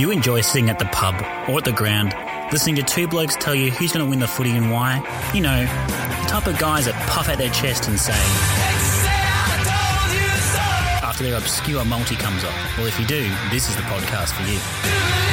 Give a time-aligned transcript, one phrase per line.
[0.00, 1.14] You enjoy sitting at the pub
[1.46, 2.14] or at the ground,
[2.52, 4.96] listening to two blokes tell you who's going to win the footy and why?
[5.34, 8.14] You know, the type of guys that puff out their chest and say,
[11.02, 12.78] after their obscure multi comes off.
[12.78, 15.29] Well, if you do, this is the podcast for you.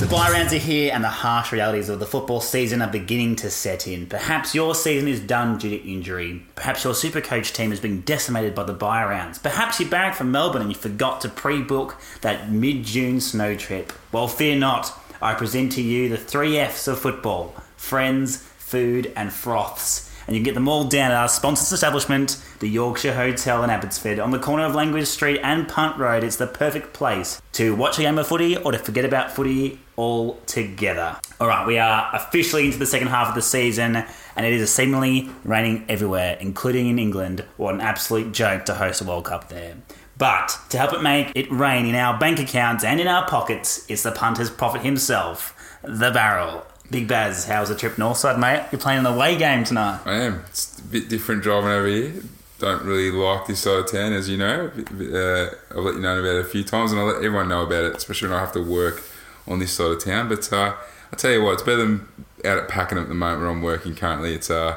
[0.00, 3.36] The bye rounds are here and the harsh realities of the football season are beginning
[3.36, 4.06] to set in.
[4.06, 6.42] Perhaps your season is done due to injury.
[6.54, 9.38] Perhaps your supercoach team has been decimated by the bye rounds.
[9.38, 13.92] Perhaps you barracked from Melbourne and you forgot to pre-book that mid-June snow trip.
[14.10, 14.90] Well, fear not.
[15.20, 17.54] I present to you the three F's of football.
[17.76, 20.10] Friends, food and froths.
[20.26, 23.68] And you can get them all down at our sponsor's establishment, the Yorkshire Hotel in
[23.68, 26.24] Abbotsford, on the corner of Langridge Street and Punt Road.
[26.24, 29.80] It's the perfect place to watch a game of footy or to forget about footy
[30.00, 31.14] altogether.
[31.38, 33.96] All right, we are officially into the second half of the season,
[34.34, 37.44] and it is seemingly raining everywhere, including in England.
[37.58, 39.76] What an absolute joke to host a World Cup there.
[40.16, 43.84] But to help it make it rain in our bank accounts and in our pockets,
[43.90, 46.66] it's the punter's prophet himself, the barrel.
[46.90, 48.66] Big Baz, how's the trip northside, mate?
[48.72, 50.00] You're playing an away game tonight.
[50.06, 50.44] I am.
[50.48, 52.14] It's a bit different driving over here.
[52.58, 54.70] Don't really like this side of town, as you know.
[54.74, 57.62] Uh, I've let you know about it a few times, and I'll let everyone know
[57.62, 59.02] about it, especially when I have to work
[59.46, 60.28] on this side of town.
[60.28, 60.74] But uh,
[61.12, 62.08] I tell you what, it's better than
[62.44, 64.34] out at Pakenham at the moment where I'm working currently.
[64.34, 64.76] It's uh,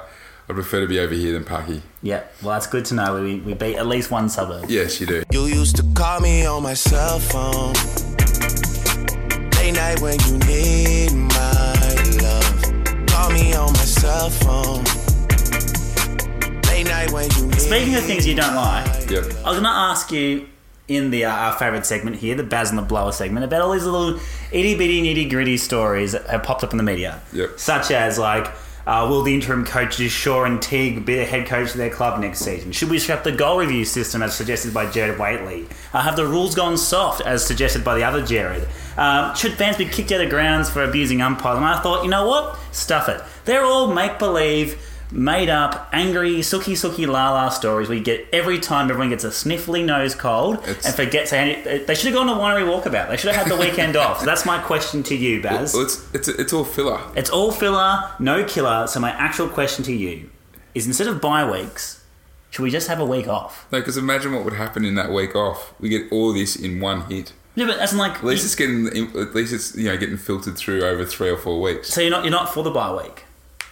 [0.50, 1.82] I prefer to be over here than Packy.
[2.02, 3.22] Yeah, well, that's good to know.
[3.24, 4.66] We, we beat at least one suburb.
[4.70, 5.24] Yes, you do.
[5.32, 7.74] You used to call me on my cell phone.
[9.56, 13.08] Late night when you need my love.
[13.08, 14.84] Call me on my cell phone.
[16.68, 19.24] Late night when you Speaking of things you don't like, Yep.
[19.46, 20.48] I was going to ask you
[20.96, 23.72] in the uh, our favourite segment here, the Baz and the Blower segment, about all
[23.72, 24.20] these little
[24.52, 27.22] itty bitty nitty gritty stories that have popped up in the media.
[27.34, 27.60] Yep.
[27.60, 28.48] Such as like,
[28.86, 32.20] uh, will the interim coaches Shaw and Teague be the head coach of their club
[32.20, 32.72] next season?
[32.72, 35.68] Should we scrap the goal review system as suggested by Gerard Whateley?
[35.94, 38.68] Uh, have the rules gone soft as suggested by the other Jared?
[38.98, 41.58] Um, should fans be kicked out of grounds for abusing umpires?
[41.58, 42.58] And I thought, you know what?
[42.72, 43.22] Stuff it.
[43.46, 44.78] They're all make believe
[45.14, 49.30] made up, angry, sooky sooky la la stories we get every time everyone gets a
[49.30, 51.32] sniffly nose cold It's- and forgets.
[51.32, 53.10] They should have gone to winery walkabout.
[53.10, 54.20] They should have had the weekend off.
[54.22, 55.74] So that's my question to you, Baz.
[55.74, 57.00] Well, it's, it's, it's all filler.
[57.16, 58.88] It's all filler, no killer.
[58.88, 60.30] So my actual question to you
[60.74, 62.04] is: instead of bye weeks,
[62.50, 63.68] should we just have a week off?
[63.72, 65.74] No, because imagine what would happen in that week off.
[65.80, 67.34] We get all this in one hit.
[67.56, 68.88] Yeah, but that's like At least it's getting.
[69.16, 71.90] At least it's you know getting filtered through over three or four weeks.
[71.90, 73.26] so you're not you're not for the bye week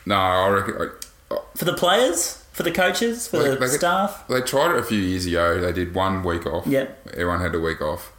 [0.05, 0.75] No, I reckon.
[0.79, 0.87] I,
[1.55, 4.23] for the players, for the coaches, for Like- the like it- staff.
[4.27, 5.59] They tried it a few years ago.
[5.59, 6.65] They did one week off.
[6.67, 7.09] Yep.
[7.13, 8.11] Everyone had a week off.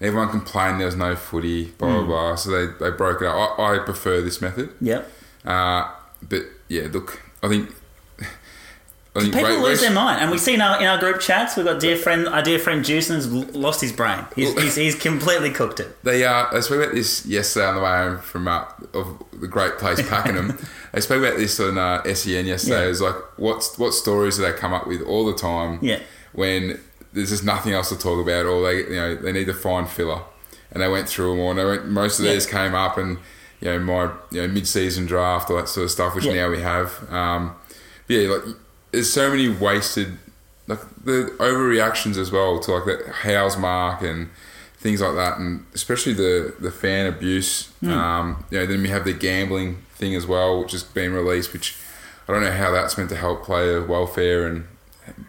[0.00, 2.06] Everyone complained there was no footy, blah, Hmm.
[2.06, 2.34] blah, blah.
[2.36, 3.58] So they, they broke it up.
[3.58, 4.70] I, I prefer this method.
[4.80, 5.10] Yep.
[5.44, 5.88] Uh,
[6.28, 7.74] but yeah, look, I think.
[9.18, 11.56] I People lose their mind, and we see in our, in our group chats.
[11.56, 14.24] We've got dear friend, our dear friend Juicen has lost his brain.
[14.36, 16.02] He's, he's, he's completely cooked it.
[16.04, 18.64] They uh, they spoke about this yesterday on the way home from uh,
[18.94, 20.58] of the great place Pakenham.
[20.92, 22.80] they spoke about this on uh, SEN yesterday.
[22.80, 22.86] Yeah.
[22.86, 25.78] It was like, what's what stories do they come up with all the time?
[25.82, 26.00] Yeah.
[26.32, 26.80] When
[27.12, 29.88] there's just nothing else to talk about, or they you know they need to find
[29.88, 30.22] filler,
[30.72, 31.50] and they went through them all.
[31.50, 32.32] And they went, most of Yeah.
[32.34, 33.18] these came up, and
[33.60, 36.34] you know my you know mid season draft, all that sort of stuff, which Yeah.
[36.34, 37.12] now we have.
[37.12, 37.56] Um,
[38.08, 38.42] yeah, like
[38.92, 40.18] there's so many wasted
[40.66, 44.30] like the overreactions as well to like the Howe's mark and
[44.76, 47.72] things like that, and especially the the fan abuse.
[47.92, 51.52] Um, you know, then we have the gambling thing as well, which has been released,
[51.52, 51.76] which
[52.28, 54.66] I don't know how that's meant to help player welfare and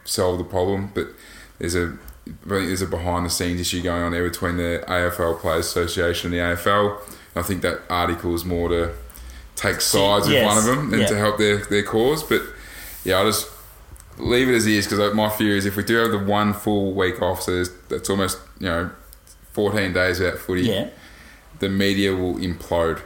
[0.03, 1.07] solve the problem, but
[1.57, 1.97] there's a
[2.45, 6.39] there's a behind the scenes issue going on there between the AFL Players Association and
[6.39, 6.99] the AFL.
[7.35, 8.93] I think that article is more to
[9.55, 11.07] take sides with yes, one of them and yeah.
[11.07, 12.23] to help their, their cause.
[12.23, 12.41] But
[13.03, 13.49] yeah, I'll just
[14.17, 16.93] leave it as is because my fear is if we do have the one full
[16.93, 18.89] week off, so that's almost you know
[19.53, 20.89] 14 days without footy, Yeah.
[21.59, 23.01] the media will implode.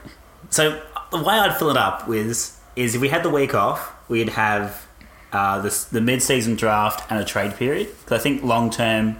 [0.49, 0.81] So
[1.11, 4.29] the way I'd fill it up with is if we had the week off, we'd
[4.29, 4.87] have
[5.31, 7.87] uh, the, the mid-season draft and a trade period.
[8.03, 9.17] Because I think long term,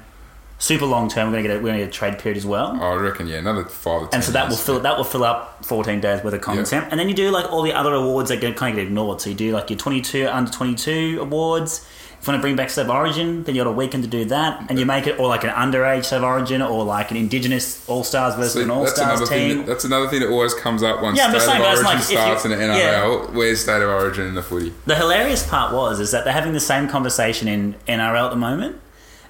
[0.64, 2.78] super long term, we're gonna get a, we're gonna get a trade period as well.
[2.82, 4.16] Oh, I reckon yeah, another five or ten.
[4.20, 6.88] and so that will fill that will fill up 14 days worth of content.
[6.90, 9.20] And then you do like all the other awards that get, kind of get ignored.
[9.20, 11.86] So you do like your 22 under 22 awards.
[12.22, 14.10] If you want to bring back State of Origin, then you got a weekend to
[14.10, 17.12] do that, and you make it or like an underage State of Origin or like
[17.12, 19.28] an Indigenous All Stars versus See, an All Stars team.
[19.28, 19.58] thing.
[19.58, 21.98] That, that's another thing that always comes up once Yeah, state saying, of origin like,
[21.98, 23.02] you- starts in the yeah.
[23.04, 23.34] NRL.
[23.34, 24.72] Where's state of origin in the footy?
[24.86, 28.38] The hilarious part was is that they're having the same conversation in NRL at the
[28.38, 28.78] moment,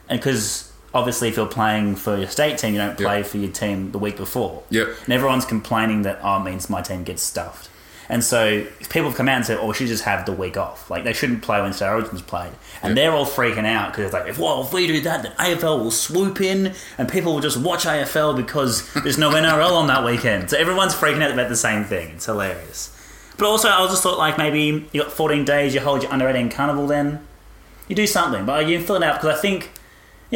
[0.07, 3.25] and because obviously if you're playing for your state team, you don't play Yep.
[3.27, 4.63] for your team the week before.
[4.69, 4.87] Yep.
[5.05, 7.69] And everyone's complaining that oh, it means my team gets stuffed.
[8.09, 10.57] And so people have come out and said, "Oh, we should just have the week
[10.57, 10.89] off.
[10.91, 12.51] Like they shouldn't play when Star Origins played."
[12.83, 15.31] And they're all freaking out because it's like, "If well, if we do that, then
[15.39, 19.87] AFL will swoop in, and people will just watch AFL because there's no NRL on
[19.87, 22.09] that weekend." So everyone's freaking out about the same thing.
[22.15, 22.91] It's hilarious.
[23.37, 26.27] But also, I just thought like maybe you got 14 days, you hold your under
[26.27, 27.25] 18 carnival, then
[27.87, 28.45] you do something.
[28.45, 29.71] But you fill it out because I think,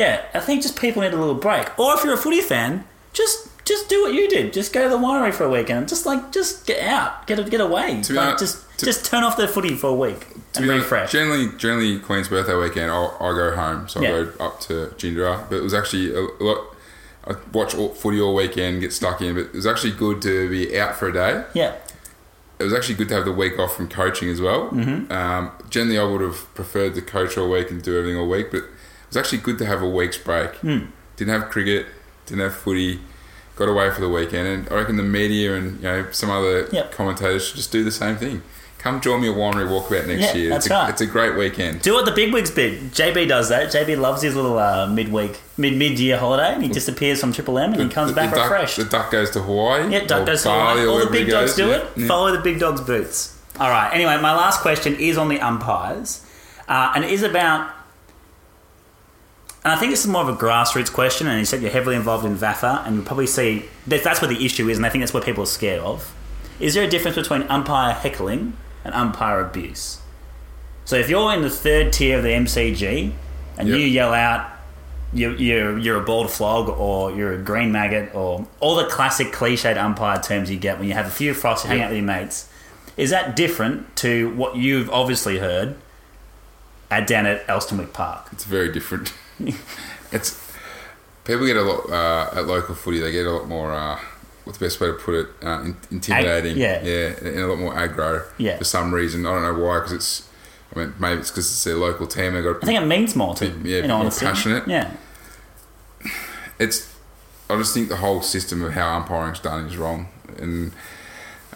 [0.01, 1.67] yeah, I think just people need a little break.
[1.79, 4.53] Or if you're a footy fan, just just do what you did.
[4.53, 5.89] Just go to the winery for a weekend.
[5.89, 8.01] Just like just get out, get get away.
[8.03, 10.19] To like, honest- just to- just turn off the footy for a week
[10.53, 11.11] To and be honest, refresh.
[11.11, 14.09] Generally, generally Queen's birthday weekend, I'll, I'll go home, so Yeah.
[14.09, 15.49] I go up to Jindera.
[15.49, 16.59] But it was actually a lot.
[17.27, 19.33] I watch all, footy all weekend, get stuck in.
[19.35, 21.43] But it was actually good to be out for a day.
[21.53, 21.73] yeah,
[22.59, 24.69] It was actually good to have the week off from coaching as well.
[24.69, 25.11] Mm-hmm.
[25.11, 28.51] Um, generally, I would have preferred to coach all week and do everything all week,
[28.51, 28.63] but
[29.09, 30.51] was actually good to have a week's break.
[30.55, 30.85] Hmm.
[31.15, 31.87] Didn't have cricket,
[32.25, 32.99] didn't have footy.
[33.55, 36.67] Got away for the weekend, and I reckon the media and you know some other
[36.71, 36.91] Yep.
[36.91, 38.43] commentators should just do the same thing.
[38.77, 40.49] Come join me at Winery Walkabout next Yeah, year.
[40.51, 40.89] that's it's, a, right.
[40.91, 41.81] it's a great weekend.
[41.81, 42.91] do what the big wigs did.
[42.93, 43.71] JB does that.
[43.71, 47.57] JB loves his little uh, midweek, mid mid year holiday, and he disappears from Triple
[47.57, 48.77] M and he comes The- back the duck, refreshed.
[48.77, 49.91] The duck goes to Hawaii.
[49.91, 50.85] Yeah, duck goes to Hawaii.
[50.85, 51.87] All the big dogs do Yeah, it.
[51.97, 52.07] yeah.
[52.07, 53.33] Follow the big dog's boots.
[53.59, 53.89] All right.
[53.91, 56.21] Anyway, my last question is on the umpires,
[56.69, 57.71] uh, and it is about.
[59.67, 61.97] And I think this is more of a grassroots question, and you said you're heavily
[61.97, 64.89] involved in VAFA, and you'll probably see that that's where the issue is, and I
[64.89, 66.15] think that's what people are scared of.
[66.57, 68.55] Is there a difference between umpire heckling
[68.85, 69.99] and umpire abuse?
[70.85, 73.11] So if you're in the third tier of the MCG,
[73.57, 73.77] and Yep.
[73.77, 74.49] you yell out,
[75.11, 79.33] you, you're you're a bald flog or you're a green maggot or all the classic
[79.33, 81.97] cliched umpire terms you get when you have a few frosts, you hang out with
[81.97, 82.47] your mates.
[82.95, 85.75] Is that different to what you've obviously heard
[86.89, 88.29] at down at Elsternwick Park?
[88.31, 89.11] It's very different.
[90.11, 90.41] it's
[91.25, 92.99] people get a lot uh, at local footy.
[92.99, 93.71] They get a lot more.
[93.73, 93.99] Uh,
[94.43, 95.27] what's the best way to put it?
[95.43, 96.57] Uh, in, intimidating.
[96.57, 96.81] yeah.
[96.83, 98.25] yeah, and a lot more aggro.
[98.37, 98.57] Yeah.
[98.57, 99.25] for some reason.
[99.25, 99.79] I don't know why.
[99.79, 100.29] Because it's.
[100.75, 102.33] I mean, maybe it's because it's their local team.
[102.33, 102.63] They got.
[102.63, 104.25] I think it means more to Yeah, in more honesty.
[104.25, 104.67] passionate.
[104.67, 104.91] Yeah,
[106.59, 106.93] it's
[107.49, 110.73] I just think the whole system of how umpiring's done is wrong, and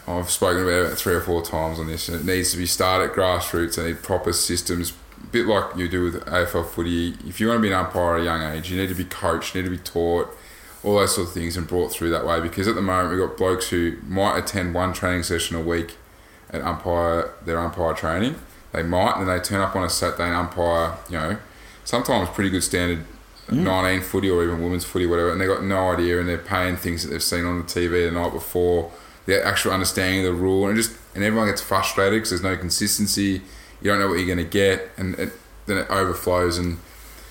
[0.08, 2.08] I've spoken about it three or four times on this.
[2.08, 3.76] And it needs to be started at grassroots.
[3.76, 4.94] They need proper systems,
[5.32, 7.16] bit like you do with AFL footy.
[7.28, 9.06] If you want to be an umpire at a young age, you need to be
[9.06, 10.36] coached, you need to be taught,
[10.84, 12.40] all those sort of things, and brought through that way.
[12.40, 15.96] Because at the moment we've got blokes who might attend one training session a week
[16.50, 18.36] at umpire their umpire training.
[18.74, 20.98] They might, and then they turn up on a Saturday and umpire.
[21.10, 21.38] You know,
[21.84, 23.06] sometimes pretty good standard
[23.52, 26.78] 19 footy or even women's footy, whatever, and they've got no idea, and they're paying
[26.78, 28.92] things that they've seen on the TV the night before,
[29.26, 32.56] the actual understanding of the rule, and just and everyone gets frustrated because there's no
[32.56, 33.42] consistency.
[33.82, 35.34] You don't know what you're going to get, and it,
[35.66, 36.78] then it overflows, and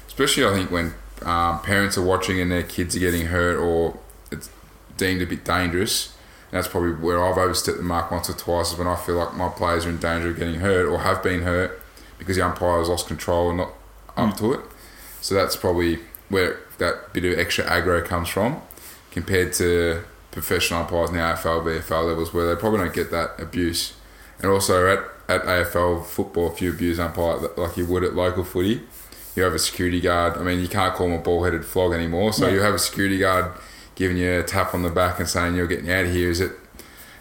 [0.07, 3.99] especially I think when um, parents are watching and their kids are getting hurt or
[4.31, 4.51] it's
[4.97, 6.17] deemed a bit dangerous.
[6.51, 9.35] That's probably where I've overstepped the mark once or twice is when I feel like
[9.35, 11.81] my players are in danger of getting hurt or have been hurt
[12.19, 13.73] because the umpire has lost control and not
[14.17, 14.61] up to it.
[15.21, 18.63] So that's probably where that bit of extra aggro comes from
[19.11, 23.39] compared to professional umpires in the AFL, VFL levels where they probably don't get that
[23.39, 23.95] abuse.
[24.41, 28.45] And also at, at AFL football, if you abuse umpire like you would at local
[28.45, 28.83] footy,
[29.37, 30.37] you have a security guard.
[30.37, 32.33] I mean, you can't call him a ball-headed flog anymore.
[32.33, 32.55] So Yeah.
[32.55, 33.47] you have a security guard
[33.95, 36.31] giving you a tap on the back and saying you're getting out of here.
[36.31, 36.53] Is it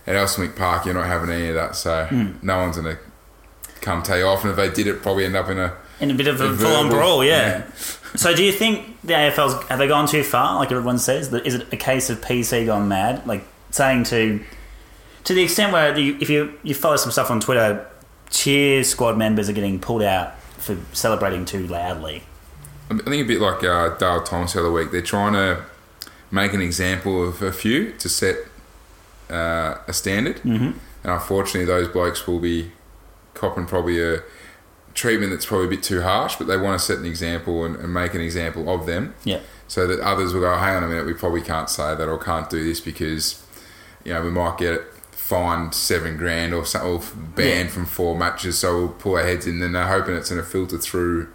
[0.07, 0.85] at Elsternwick Park?
[0.85, 1.75] You're not having any of that.
[1.75, 2.31] So Hmm.
[2.41, 2.97] no one's gonna
[3.81, 4.43] come tell you off.
[4.43, 6.55] And if they did, it probably end up in a in a bit of a
[6.55, 7.23] full on brawl.
[7.23, 7.47] Yeah.
[7.47, 7.61] yeah.
[8.15, 10.55] So do you think the AFL's have they gone too far?
[10.57, 13.21] Like everyone says, That- is it a case of PC gone mad?
[13.27, 14.39] Like saying to
[15.25, 17.85] to the extent where you, if you you follow some stuff on Twitter,
[18.29, 22.23] cheer squad members are getting pulled out for celebrating too loudly.
[22.91, 24.91] I think a bit like uh, Dale Thomas the other week.
[24.91, 25.63] They're trying to
[26.31, 28.37] make an example of a few to set
[29.29, 30.65] uh, a standard, mm-hmm.
[30.65, 32.71] and unfortunately, those blokes will be
[33.35, 34.21] copping probably a
[34.95, 36.35] treatment that's probably a bit too harsh.
[36.35, 39.39] But they want to set an example and, and make an example of them, Yeah.
[39.67, 42.17] so that others will go, "Hang on a minute, we probably can't say that or
[42.17, 43.43] can't do this because
[44.03, 44.81] you know we might get
[45.29, 46.99] fined seven grand or something, or
[47.35, 47.73] banned Yeah.
[47.75, 50.47] from four matches." So we'll pull our heads in, and they're hoping it's going to
[50.47, 51.27] filter through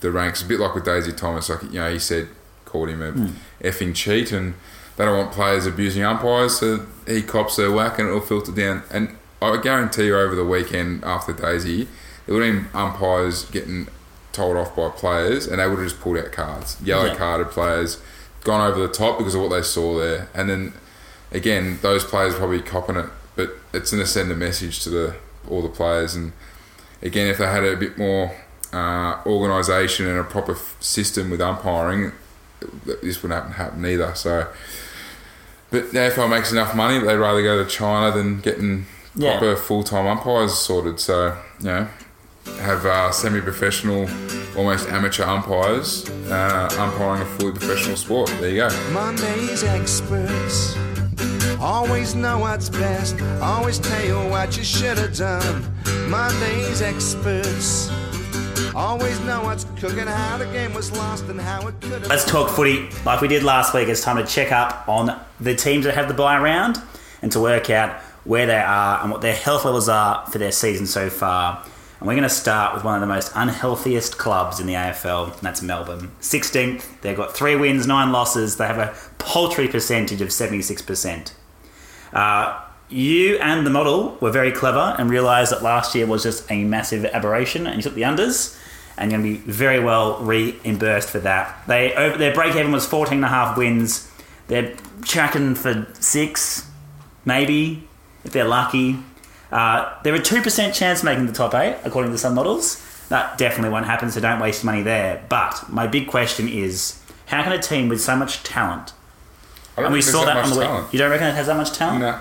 [0.00, 0.42] the ranks.
[0.42, 2.28] A bit like with Daisy Thomas, like you know, he said
[2.64, 3.26] called him a hmm.
[3.62, 4.54] effing cheat, and
[4.96, 8.82] they don't want players abusing umpires, so he cops their whack, and it'll filter down.
[8.90, 11.88] And I guarantee you, over the weekend after Daisy,
[12.26, 13.88] there would have been umpires getting
[14.32, 17.16] told off by players, and they would have just pulled out cards, yellow Yeah.
[17.16, 17.98] carded players,
[18.44, 20.72] gone over the top because of what they saw there, and then
[21.32, 23.06] again, those players probably copping it,
[23.46, 25.14] but it's going to send a message to the
[25.48, 26.14] all the players.
[26.14, 26.32] And
[27.02, 28.34] again, if they had a bit more
[28.72, 32.12] uh, organisation and a proper f- system with umpiring,
[33.02, 34.14] this wouldn't happen, happen either.
[34.14, 34.46] So,
[35.70, 39.38] but the AFL makes enough money, that they'd rather go to China than getting Yeah.
[39.38, 41.00] proper full time umpires sorted.
[41.00, 41.88] So you know,
[42.60, 44.08] have uh, semi professional,
[44.56, 48.28] almost amateur umpires uh, umpiring a fully professional sport.
[48.40, 48.68] There you go.
[51.60, 55.70] Always know what's best, always tell you what you should have done.
[56.08, 57.90] Monday's experts
[58.74, 62.06] always know what's cooking, how the game was lost, and how it could have.
[62.06, 63.88] Let's talk footy like we did last week.
[63.88, 66.78] It's time to check up on the teams that have the bye round
[67.20, 70.52] and to work out where they are and what their health levels are for their
[70.52, 71.62] season so far.
[71.98, 75.34] And we're going to start with one of the most unhealthiest clubs in the AFL,
[75.34, 76.10] and that's Melbourne.
[76.22, 78.56] 16th, they've got three wins, nine losses.
[78.56, 81.32] They have a paltry percentage of 76%.
[82.12, 86.50] Uh, you and the model were very clever and realised that last year was just
[86.50, 88.58] a massive aberration, and you took the unders,
[88.96, 91.66] and you're going to be very well reimbursed for that.
[91.66, 94.10] They over, their break even was 14 and a half wins.
[94.48, 96.68] They're tracking for six,
[97.24, 97.88] maybe
[98.24, 98.98] if they're lucky.
[99.52, 102.84] Uh, they're a two percent chance of making the top eight, according to some models.
[103.08, 105.24] That definitely won't happen, so don't waste money there.
[105.28, 108.92] But my big question is, how can a team with so much talent,
[109.84, 110.92] and we saw there's that on the week, talent.
[110.92, 112.00] you don't reckon it has that much talent?
[112.00, 112.20] Nah.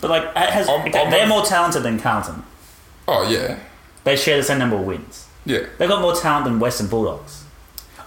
[0.00, 2.42] But like, it has, I'm- I'm they're not- more talented than Carlton.
[3.06, 3.58] Oh yeah,
[4.04, 5.26] They share the same number of wins.
[5.44, 5.60] yeah.
[5.78, 7.44] They've got more talent than Western Bulldogs.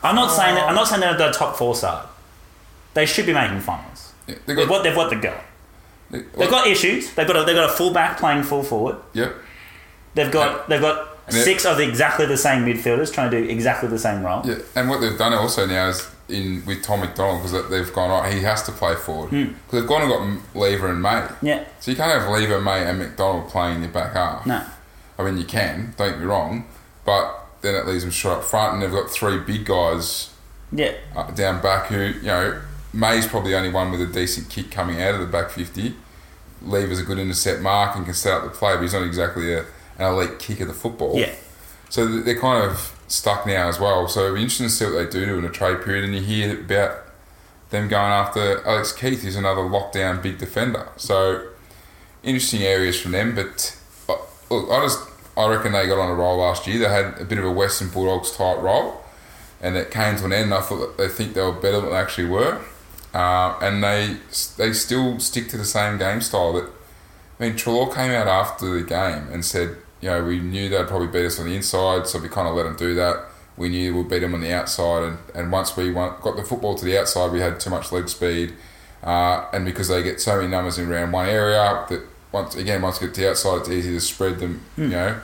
[0.04, 0.68] I'm not saying that.
[0.68, 2.08] I'm not saying they're the top four side.
[2.94, 4.14] They should be making finals.
[4.28, 4.36] yeah.
[4.46, 4.72] They They've got.
[4.72, 5.38] what they've what they've got.
[6.10, 7.14] they- They've got issues.
[7.14, 8.98] They've got a, they've got a fullback playing full forward.
[9.14, 9.34] Yep.
[10.16, 14.00] They've got they've got six of exactly the same midfielders trying to do exactly the
[14.00, 14.42] same role.
[14.46, 18.10] Yeah, and what they've done also now is in with Tom McDonald because they've gone
[18.10, 18.34] right.
[18.34, 21.22] He has to play forward because they've gone and got Lever and May.
[21.22, 21.46] Hmm.
[21.46, 21.66] Yeah.
[21.80, 24.46] So you can't have Lever, May, and McDonald playing in your back half.
[24.46, 24.64] No.
[25.20, 25.94] I mean you can.
[25.98, 26.66] Don't get me wrong,
[27.06, 30.34] but then it leaves them short up front, and they've got three big guys
[30.72, 30.94] Yeah.
[31.16, 32.62] uh, down back who you know
[32.94, 35.96] May's probably the only one with a decent kick coming out of the back fifty.
[36.64, 39.54] Lever's a good intercept mark and can set up the play, but he's not exactly
[39.54, 39.62] a,
[39.98, 41.18] an elite kick of the football.
[41.18, 41.34] Yeah.
[41.90, 44.08] So they're kind of stuck now as well.
[44.08, 46.06] So it'll be interesting to see what they do during a trade period.
[46.06, 47.00] And you hear about
[47.70, 50.88] them going after Alex Keath, who's another lockdown big defender.
[50.98, 51.48] So
[52.24, 53.36] interesting areas from them.
[53.36, 53.78] But
[54.08, 54.16] uh,
[54.50, 55.00] look, I just
[55.38, 56.80] I reckon they got on a roll last year.
[56.80, 59.02] They had a bit of a Western Bulldogs type role,
[59.62, 60.54] and it came to an end.
[60.54, 62.62] I thought they think they were better than they actually were,
[63.14, 64.18] uh, and they
[64.58, 66.54] they still stick to the same game style.
[66.54, 66.70] That
[67.40, 70.88] I mean, Trelaw came out after the game and said, you know, we knew they'd
[70.88, 73.26] probably beat us on the inside, so we kind of let them do that.
[73.56, 76.44] We knew we'd beat them on the outside, and, and once we won, got the
[76.44, 78.54] football to the outside, we had too much leg speed,
[79.04, 82.82] uh, and because they get so many numbers in round one area, that once again,
[82.82, 85.20] once you get to the outside, it's easy to spread them, you know.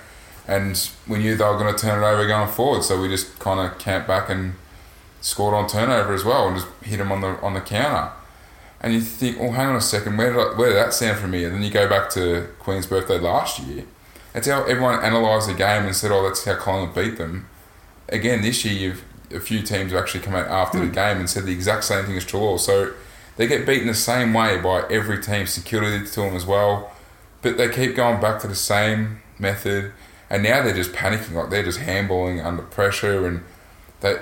[0.47, 3.39] And we knew they were going to turn it over going forward, so we just
[3.39, 4.53] kind of camped back and
[5.21, 8.11] scored on turnover as well, and just hit them on the on the counter.
[8.79, 11.17] And you think, oh, hang on a second, where did, I, where did that sound
[11.17, 11.43] from me?
[11.43, 13.85] And then you go back to Queen's birthday last year.
[14.33, 17.47] That's how everyone analysed the game and said, oh, that's how Collingwood beat them.
[18.09, 20.93] Again, this year, you've, a few teams have actually come out after the hmm.
[20.93, 22.59] game and said the exact same thing as Trelaw.
[22.59, 22.93] So
[23.35, 25.47] they get beaten the same way by every team.
[25.47, 26.91] Security to them as well.
[27.41, 29.91] But they keep going back to the same method.
[30.29, 33.43] And now they're just panicking, like they're just handballing under pressure and
[34.01, 34.17] they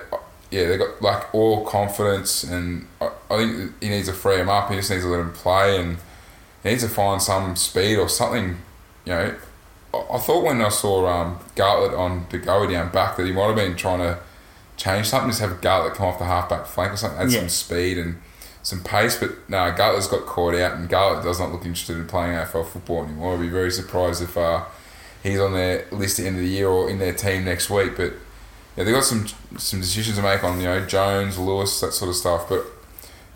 [0.51, 4.49] yeah, they got like all confidence, and I, I think he needs to free him
[4.49, 4.69] up.
[4.69, 5.97] He just needs to let him play, and
[6.63, 8.57] he needs to find some speed or something.
[9.05, 9.35] You know,
[10.11, 13.47] I, thought when I saw um, Garlett on the go down back that he might
[13.47, 14.19] have been trying to
[14.77, 17.39] change something, just have Garlett come off the halfback flank or something, add Yeah.
[17.41, 18.21] some speed and
[18.63, 19.17] some pace.
[19.17, 22.65] But no, Garlett's got caught out, and Garlett does not look interested in playing AFL
[22.67, 23.35] football anymore.
[23.35, 24.63] I'd be very surprised if uh,
[25.23, 27.69] he's on their list at the end of the year or in their team next
[27.69, 27.95] week.
[27.95, 28.13] But
[28.75, 32.09] yeah, they got some some decisions to make on you know Jones, Lewis, that sort
[32.09, 32.49] of stuff.
[32.49, 32.65] But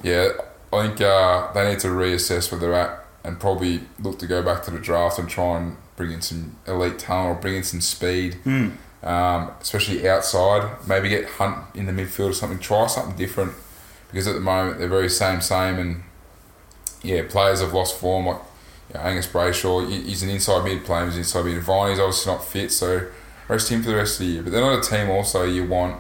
[0.03, 0.29] yeah,
[0.73, 4.41] I think uh, they need to reassess where they're at and probably look to go
[4.41, 7.63] back to the draft and try and bring in some elite talent or bring in
[7.63, 8.38] some speed,
[9.03, 10.77] um, especially outside.
[10.88, 12.58] Maybe get Hunt in the midfield or something.
[12.58, 13.51] Try something different
[14.08, 16.03] because at the moment they're very same same and
[17.03, 18.39] yeah, players have lost form like
[18.88, 19.89] you know, Angus Brayshaw.
[19.89, 21.06] He's an inside mid player.
[21.06, 21.62] He's inside mid.
[21.62, 23.06] Viney's obviously not fit, so
[23.50, 24.41] rest him for the rest of the year.
[24.41, 26.00] But they're not a team also you want,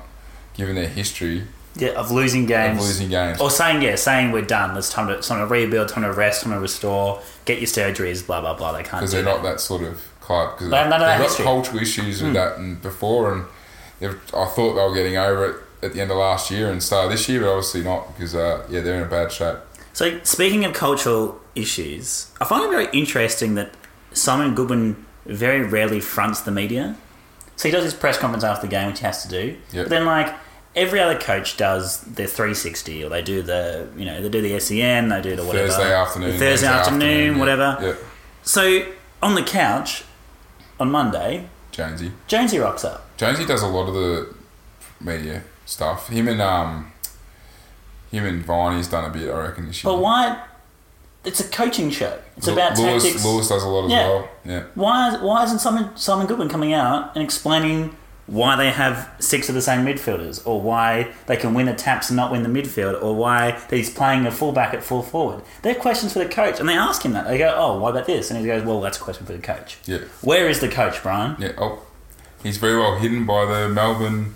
[0.53, 1.43] given their history
[1.75, 2.79] Yeah, of losing games.
[2.79, 3.39] of losing games.
[3.39, 4.75] Or saying, yeah, saying we're done.
[4.75, 7.67] It's time to, it's time to rebuild, time to rest, time to restore, get your
[7.67, 8.73] surgeries, blah, blah, blah.
[8.73, 9.35] They can't because they're that.
[9.37, 10.55] not that sort of club.
[10.55, 11.45] Because They have none of they've got history.
[11.45, 13.45] Cultural issues with that and before, and
[14.01, 17.09] I thought they were getting over it at the end of last year and start
[17.09, 19.57] this year, but obviously not because uh, yeah, they're in a bad shape.
[19.93, 23.73] So, speaking of cultural issues, I find it very interesting that
[24.13, 26.95] Simon Goodwin very rarely fronts the media.
[27.55, 29.57] So he does his press conference after the game, which he has to do.
[29.73, 29.85] Yep.
[29.85, 30.33] But then, like
[30.75, 34.59] every other coach does their 360, or they do the you know they do the
[34.59, 37.39] SEN, they do the whatever Thursday afternoon, the Thursday afternoon, yeah.
[37.39, 37.77] whatever.
[37.81, 37.93] Yeah.
[38.43, 38.85] So
[39.21, 40.03] on the couch
[40.79, 42.11] on Monday, Jonesy.
[42.27, 43.05] Jonesy rocks up.
[43.17, 44.33] Jonesy does a lot of the
[44.99, 46.09] media stuff.
[46.09, 46.91] Him and um,
[48.11, 49.93] him and Viney's done a bit, I reckon, this year.
[49.93, 50.43] But why?
[51.25, 52.17] It's a coaching show.
[52.37, 53.25] It's Lu- about Lewis, tactics.
[53.25, 54.07] Lewis does a lot as Yeah.
[54.07, 54.29] well.
[54.45, 54.63] Yeah.
[54.73, 57.95] Why, why isn't Simon, Simon Goodwin coming out and explaining
[58.29, 62.09] why they have six of the same midfielders, or why they can win the taps
[62.09, 65.41] and not win the midfield, or why he's playing a fullback at full forward?
[65.63, 67.27] They're questions for the coach, and they ask him that.
[67.27, 69.39] They go, "Oh, what about this?" And he goes, "Well, that's a question for the
[69.39, 69.99] coach." Yeah.
[70.21, 71.35] Where is the coach, Brian?
[71.39, 71.53] Yeah.
[71.57, 71.79] Oh,
[72.43, 74.35] he's very well hidden by the Melbourne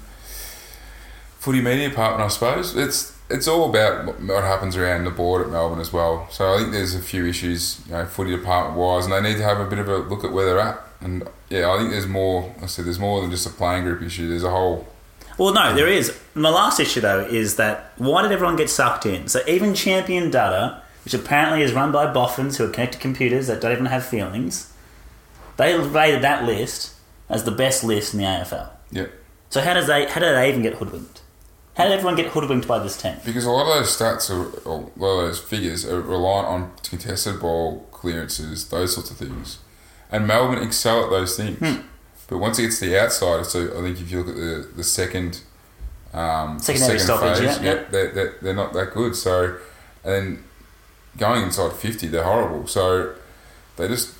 [1.39, 2.75] footy media department, I suppose.
[2.75, 6.27] It's it's all about what- what happens around the board at Melbourne as well.
[6.29, 9.38] So I think there's a few issues, you know, footy department wise, and they need
[9.38, 10.79] to have a bit of a look at where they're at.
[11.03, 12.53] And yeah, I think there's more.
[12.62, 14.29] I said there's more than just a playing group issue.
[14.29, 14.88] There's a whole.
[15.38, 16.17] Well, no, there is.
[16.33, 19.27] My last issue, though, is that why did everyone get sucked in?
[19.27, 23.48] So even Champion Data, which apparently is run by boffins who are connected to computers
[23.48, 24.72] that don't even have feelings,
[25.57, 26.93] they rated that list
[27.29, 28.69] as the best list in the AFL.
[28.91, 29.07] Yeah.
[29.50, 30.05] So how does they?
[30.05, 31.22] How did they even get hoodwinked?
[31.75, 33.15] How did everyone get hoodwinked by this team?
[33.25, 36.48] Because a lot of those stats are, or a lot of those figures are reliant
[36.48, 39.57] on contested ball clearances, those sorts of things.
[40.13, 41.58] And Melbourne excel at those things.
[41.60, 41.82] Hmm.
[42.27, 44.70] But once it gets to the outside, so I think if you look at the,
[44.77, 45.41] the second,
[46.13, 47.84] um, Secondary second stoppage, phase, yeah.
[47.89, 49.15] They're, they're, they're not that good.
[49.15, 49.58] So,
[50.05, 50.43] and then
[51.17, 52.65] going inside 50, they're horrible.
[52.67, 53.13] So
[53.75, 54.13] they just,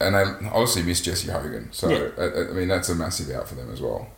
[0.00, 1.72] and they obviously miss Jesse Hogan.
[1.72, 2.08] So, Yeah.
[2.16, 4.08] I, I mean, that's a massive out for them as well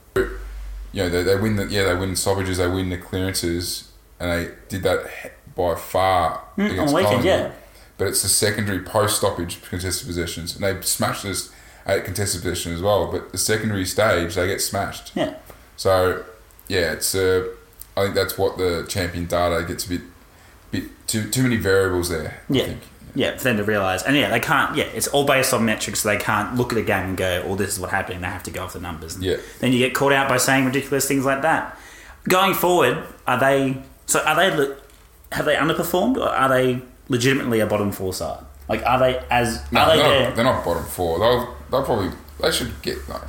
[0.92, 4.30] you know, they, they win the yeah they win stoppages, they win the clearances, and
[4.30, 5.08] they did that
[5.54, 7.52] by far Mm, on the weekend, yeah.
[8.00, 11.52] But it's the secondary post stoppage contested possessions, and they smashed us
[11.84, 13.12] at contested possession as well.
[13.12, 15.12] But the secondary stage, they get smashed.
[15.14, 15.34] Yeah.
[15.76, 16.24] So
[16.66, 17.48] yeah, it's uh,
[17.98, 20.00] I think that's what the champion data gets a bit
[20.70, 22.40] bit too too many variables there.
[22.48, 22.62] Yeah.
[22.62, 22.80] I think.
[23.14, 24.02] Yeah, for them to realise.
[24.02, 26.78] And yeah, they can't, yeah, it's all based on metrics, so they can't look at
[26.78, 28.22] a game and go, oh, this is what happened.
[28.22, 29.16] They have to go off the numbers.
[29.16, 29.38] And Yeah.
[29.58, 31.76] Then you get caught out by saying ridiculous things like that.
[32.28, 34.76] Going forward, are they, so are they,
[35.32, 38.42] have they underperformed or are they legitimately a bottom four side?
[38.68, 41.18] Like, are they as, No, are they they're, not, they're not bottom four.
[41.18, 43.22] They'll they'll probably they should get like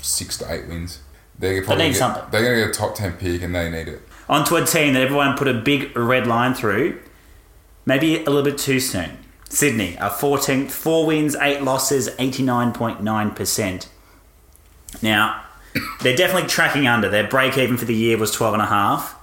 [0.00, 1.00] six to eight wins.
[1.38, 2.22] They probably need get, something.
[2.30, 4.00] They're going to get a top ten pick, and they need it.
[4.28, 7.00] onto a team that everyone put a big red line through,
[7.84, 9.18] maybe a little bit too soon.
[9.50, 13.86] Sydney are 14th, four wins, eight losses, 89.9%.
[15.02, 15.44] Now,
[16.00, 17.08] they're definitely tracking under.
[17.08, 19.14] Their break even for the year was 12.5.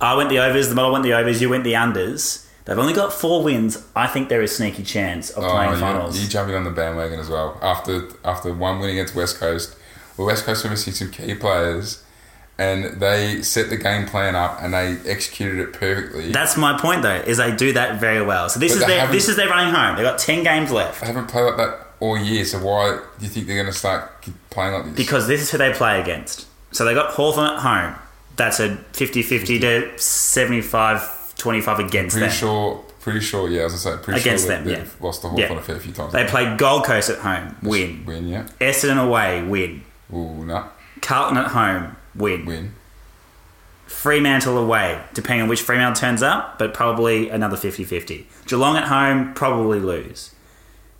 [0.00, 2.45] I went the overs, the model went the overs, you went the unders.
[2.66, 3.82] They've only got four wins.
[3.94, 6.20] I think there is a sneaky chance of oh, playing Oh, you, finals.
[6.20, 9.76] you jumping on the bandwagon as well after after one win against West Coast.
[10.16, 12.02] Well, West Coast were missing some key players,
[12.58, 16.32] and they set the game plan up and they executed it perfectly.
[16.32, 18.48] That's my point, though, is they do that very well.
[18.48, 19.94] So this But is their this is their running home.
[19.96, 21.00] They've got 10 games left.
[21.02, 22.44] they haven't played like that all year.
[22.44, 24.10] So why do you think they're going to start
[24.50, 24.94] playing like this?
[24.96, 26.46] Because this is who they play against.
[26.72, 27.94] So they got Hawthorn at home.
[28.36, 31.00] That's a 50 50 to 75
[31.38, 32.36] 25 against pretty them.
[32.36, 33.48] sure, pretty sure.
[33.48, 34.28] Yeah, as I say, pretty sure.
[34.28, 34.84] Against sure them, yeah.
[35.00, 35.42] lost the Yeah.
[35.48, 36.12] Hawthorn a fair few times.
[36.12, 38.04] They played Gold Coast at home, win.
[38.06, 38.46] win, yeah.
[38.60, 39.82] Essendon away, win.
[40.12, 40.64] Ooh, no,
[41.02, 42.44] Carlton at home, win.
[42.46, 42.72] win.
[43.86, 48.26] Fremantle away, depending on which Fremantle turns up, but probably another 50 50.
[48.46, 50.34] Geelong at home, probably lose.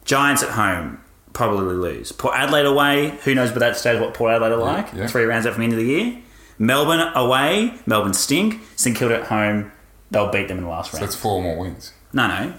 [0.05, 1.01] Giants at home,
[1.33, 2.12] probably lose.
[2.12, 4.92] Port Adelaide away, who knows by that stage what Port Adelaide are like?
[4.94, 5.09] yeah.
[5.09, 6.18] Three rounds out from the end of the year.
[6.59, 8.61] Melbourne away, Melbourne stink.
[8.77, 9.72] St Kilda at home,
[10.11, 11.01] they'll beat them in the last round.
[11.01, 11.92] So that's four more wins.
[12.12, 12.55] No, no.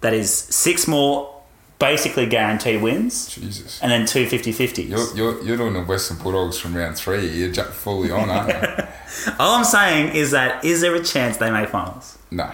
[0.00, 1.32] That is six more
[1.78, 3.80] basically guaranteed wins, Jesus.
[3.82, 4.88] and then two 50 50s.
[4.88, 7.26] You're, you're, you're doing the Western Bulldogs from round three.
[7.28, 8.84] You're fully on, aren't you?
[9.38, 12.18] All I'm saying is that is there a chance they make finals?
[12.30, 12.50] No.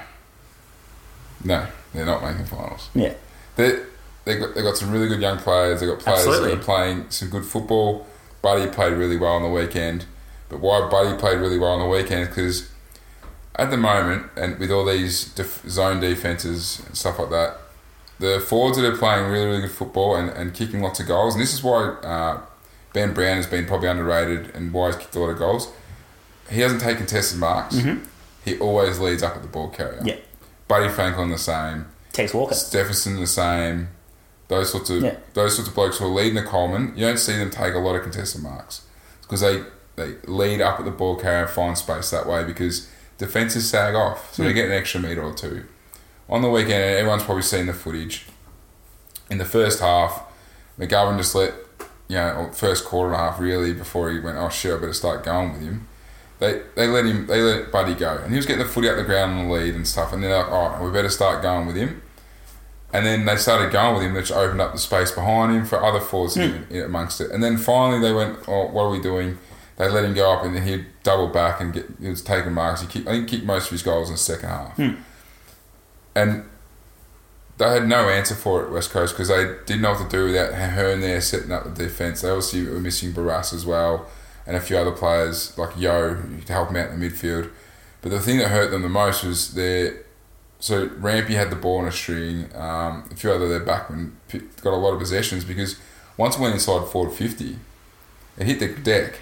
[1.44, 2.88] No, they're not making finals.
[2.94, 3.14] Yeah.
[3.56, 3.82] They
[4.24, 5.80] they got they got some really good young players.
[5.80, 6.50] They got players Absolutely.
[6.50, 8.06] that are playing some good football.
[8.40, 10.06] Buddy played really well on the weekend.
[10.48, 12.28] But why Buddy played really well on the weekend?
[12.28, 12.70] Because
[13.56, 17.58] at the moment, and with all these def- zone defenses and stuff like that,
[18.18, 21.34] the forwards that are playing really really good football and, and kicking lots of goals.
[21.34, 22.40] And this is why uh,
[22.92, 25.68] Ben Brown has been probably underrated and why he's kicked a lot of goals.
[26.50, 27.76] He doesn't take contested marks.
[28.44, 29.98] He always leads up at the ball carrier.
[29.98, 30.08] Mm-hmm.
[30.08, 30.16] Yeah.
[30.68, 31.86] Buddy Franklin the same.
[32.12, 32.54] Tex Walker.
[32.54, 33.88] Stephenson the same.
[34.48, 35.16] Those sorts of Yeah.
[35.34, 37.78] those sorts of blokes who are leading the Coleman, you don't see them take a
[37.78, 38.82] lot of contested marks
[39.22, 39.62] because they
[39.96, 42.88] they lead up at the ball carrier and find space that way because
[43.22, 45.64] defenses sag off, so they get an extra meter or two.
[46.28, 48.26] On the weekend, everyone's probably seen the footage.
[49.30, 50.24] In the first half,
[50.78, 51.54] McGovern just let
[52.08, 54.36] you know first quarter and a half really before he went.
[54.36, 55.88] Oh shit, I better start going with him.
[56.38, 58.96] They, they let him they let Buddy go and he was getting the footy out
[58.96, 61.68] the ground on the lead and stuff and they're like oh we better start going
[61.68, 62.02] with him
[62.92, 65.82] And then they started going with him, which opened up the space behind him for
[65.82, 66.42] other forwards hmm.
[66.42, 67.30] in, in amongst it.
[67.30, 69.38] And then finally they went, "Oh, what are we doing?"
[69.76, 71.86] They let him go up, and then he'd double back and get.
[72.00, 72.80] He was taking marks.
[72.80, 74.78] He kicked, I think he kicked most of his goals in the second half.
[76.14, 76.44] And
[77.58, 80.16] they had no answer for it at West Coast because they didn't know what to
[80.16, 82.20] do without Hurn there setting up the defence.
[82.20, 84.06] They obviously were missing Barrass as well,
[84.46, 87.50] and a few other players like Yeo to help them out in the midfield.
[88.00, 90.02] But the thing that hurt them the most was their
[90.58, 92.48] so Rampe had the ball on a string.
[92.54, 94.12] Um, a few other their backmen
[94.62, 95.76] got a lot of possessions because
[96.16, 97.58] once it went inside forward fifty,
[98.36, 99.20] it hit the deck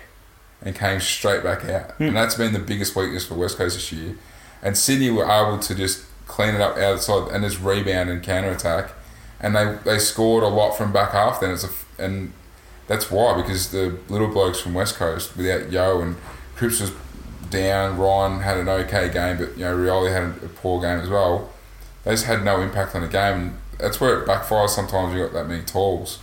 [0.62, 1.92] and came straight back out.
[1.92, 2.05] Hmm.
[2.05, 4.16] And that's been the biggest weakness for West Coast this year.
[4.62, 8.51] And Sydney were able to just clean it up outside and just rebound and counter
[8.51, 8.92] attack.
[9.40, 11.40] And they, they scored a lot from back half.
[11.40, 12.33] Then it's a and
[12.87, 16.16] that's why because the little blokes from West Coast without Yeo and
[16.57, 16.92] Cripps was
[17.51, 17.99] down.
[17.99, 21.51] Ryan had an okay game, but you know Rioli had a poor game as well.
[22.05, 23.35] They just had no impact on the game.
[23.38, 24.70] And that's where it backfires.
[24.70, 26.18] Sometimes you got that many tools.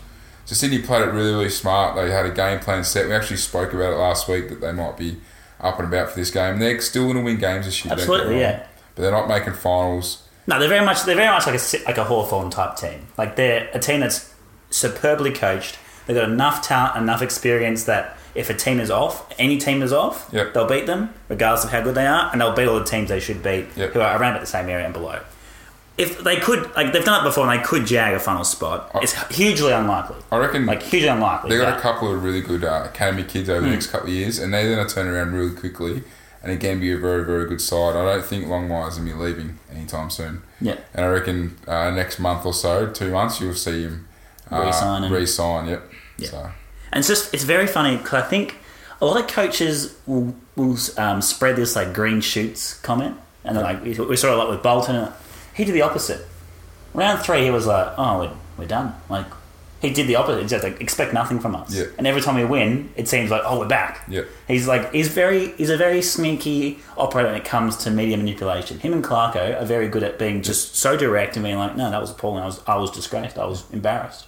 [0.47, 1.97] So Sydney played it really, really smart.
[1.97, 3.05] They had a game plan set.
[3.07, 5.17] We actually spoke about it last week that they might be
[5.59, 6.57] up and about for this game.
[6.59, 7.91] They're still going to win games this year.
[7.93, 8.39] Absolutely, wrong.
[8.41, 8.65] yeah.
[8.95, 10.23] But they're not making finals.
[10.47, 13.07] No, they're very much they're very much like a like a Hawthorn type team.
[13.17, 14.33] Like they're a team that's
[14.69, 15.77] superbly coached.
[16.05, 19.91] They've got enough talent, enough experience that if a team is off, any team is
[19.91, 20.53] off, Yep.
[20.53, 23.09] they'll beat them regardless of how good they are, and they'll beat all the teams
[23.09, 23.91] they should beat Yep.
[23.91, 25.19] who are around at the same area and below.
[25.97, 28.91] If they could, like they've done it before, and they could jag a final spot,
[28.95, 30.17] it's hugely unlikely.
[30.31, 31.49] I reckon Like hugely unlikely.
[31.49, 34.13] They got a couple of really good uh, academy kids over the next couple of
[34.13, 36.03] years, and they're going to turn around really quickly
[36.43, 37.95] and again be a very, very good side.
[37.95, 40.43] I don't think Longmire's going to be leaving anytime soon.
[40.61, 40.75] Yeah.
[40.93, 44.07] And I reckon uh, next month or so, two months, you'll see him
[44.51, 45.91] uh, Re-sign and- Re-sign, yep.
[46.19, 46.29] Yeah.
[46.29, 46.51] So,
[46.91, 48.57] And it's just it's very funny because I think
[49.01, 53.63] a lot of coaches will, will um, spread this like green shoots comment, and then
[53.63, 55.11] like we we saw a lot with Bolton.
[55.57, 56.25] He did the opposite.
[56.93, 59.25] Round three, he was like, "Oh, we're, we're done." Like
[59.81, 60.43] he did the opposite.
[60.43, 61.73] He just like expect nothing from us.
[61.73, 61.85] Yeah.
[61.97, 64.23] And every time we win, it seems like, "Oh, we're back." Yeah.
[64.47, 68.79] He's like he's very he's a very sneaky operator when it comes to media manipulation.
[68.79, 71.89] Him and Clarko are very good at being just so direct and being like, "No,
[71.91, 72.43] that was appalling.
[72.43, 73.37] I was I was disgraced.
[73.37, 74.27] I was embarrassed."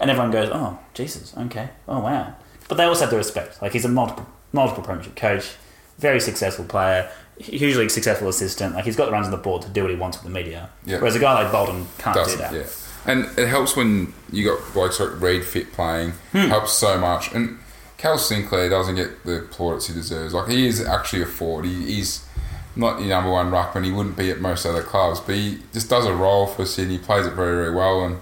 [0.00, 2.34] And everyone goes, "Oh, Jesus, okay, oh wow."
[2.68, 3.60] But they also have the respect.
[3.60, 5.56] Like he's a multiple multiple premiership coach,
[5.98, 8.74] very successful player, hugely successful assistant.
[8.74, 10.30] Like he's got the runs on the board to do what he wants with the
[10.30, 10.70] media.
[10.84, 10.98] Yeah.
[10.98, 12.52] Whereas a guy like Bolton can't do doesn't, that.
[12.52, 12.64] yeah.
[13.06, 16.48] And it helps when you got blokes like Reid Fit playing, Hmm.
[16.48, 17.32] helps so much.
[17.32, 17.58] And
[17.96, 20.34] Cal Sinclair doesn't get the plaudits he deserves.
[20.34, 21.64] Like, he is actually a forward.
[21.64, 22.24] He, he's
[22.76, 23.84] not your number one ruckman.
[23.84, 26.98] He wouldn't be at most other clubs, but he just does a role for Sydney.
[26.98, 28.04] He plays it very, very well.
[28.04, 28.18] And,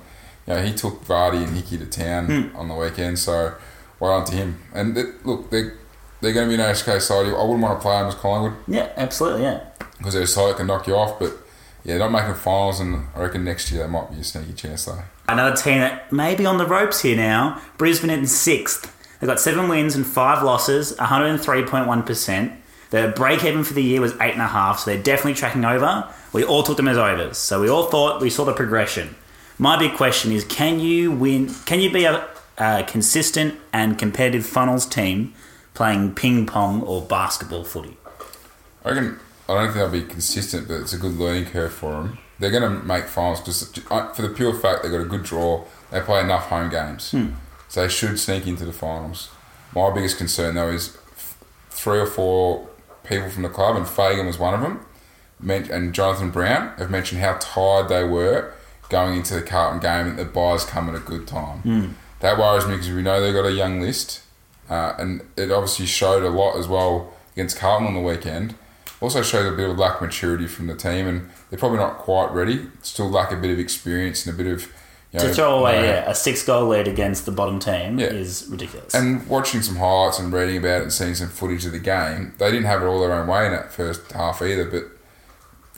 [0.46, 2.57] you know, he took Vardy and Hickey to town Hmm.
[2.57, 3.55] on the weekend, so
[3.98, 4.62] well done to him.
[4.72, 5.74] And it, look, they're,
[6.20, 7.26] they're going to be an SK side.
[7.26, 9.42] I wouldn't want to play them as Collingwood Yeah, absolutely.
[9.42, 9.61] Yeah.
[9.98, 11.33] because they're a side that can knock you off, but
[11.85, 14.85] yeah, not making finals, and I reckon next year they might be a sneaky chance
[14.87, 15.02] though.
[15.29, 17.61] Another team that may be on the ropes here now.
[17.79, 18.92] Brisbane in sixth.
[19.20, 22.57] They've got seven wins and five losses, 103.1%.
[22.90, 25.64] Their break even for the year was eight and a half, so they're definitely tracking
[25.64, 26.09] over.
[26.33, 29.16] We all took them as overs, so we all thought we saw the progression.
[29.59, 31.52] My big question is: Can you win?
[31.64, 35.35] Can you be a, a consistent and competitive funnels team
[35.77, 37.97] playing ping pong or basketball footy?
[38.85, 41.93] I reckon I don't think they'll be consistent, but it's a good learning curve for
[41.93, 42.19] them.
[42.39, 45.23] They're going to make finals because uh, for the pure fact they've got a good
[45.23, 45.65] draw.
[45.91, 47.29] They play enough home games, hmm.
[47.69, 49.31] so they should sneak into the finals.
[49.75, 51.39] My biggest concern though is f-
[51.71, 52.69] three or four
[53.05, 54.85] people from the club, and Fagan was one of them,
[55.71, 58.53] and Jonathan Brown have mentioned how tired they were
[58.89, 61.59] going into the Carlton game, and the buyers come at a good time.
[61.61, 61.87] Hmm.
[62.21, 64.23] That worries me because we know they've got a young list,
[64.68, 68.55] uh, and it obviously showed a lot as well against Carlton on the weekend.
[69.00, 71.98] Also showed a bit of lack of maturity from the team, and they're probably not
[71.98, 72.66] quite ready.
[72.83, 74.62] Still lack a bit of experience and a bit of
[75.12, 77.98] you know, To throw away know, yeah, a six goal lead against the bottom team
[77.98, 78.07] Yeah.
[78.07, 78.94] is ridiculous.
[78.94, 82.35] and watching some highlights and reading about it and seeing some footage of the game,
[82.38, 84.64] they didn't have it all their own way in that first half either.
[84.64, 84.85] But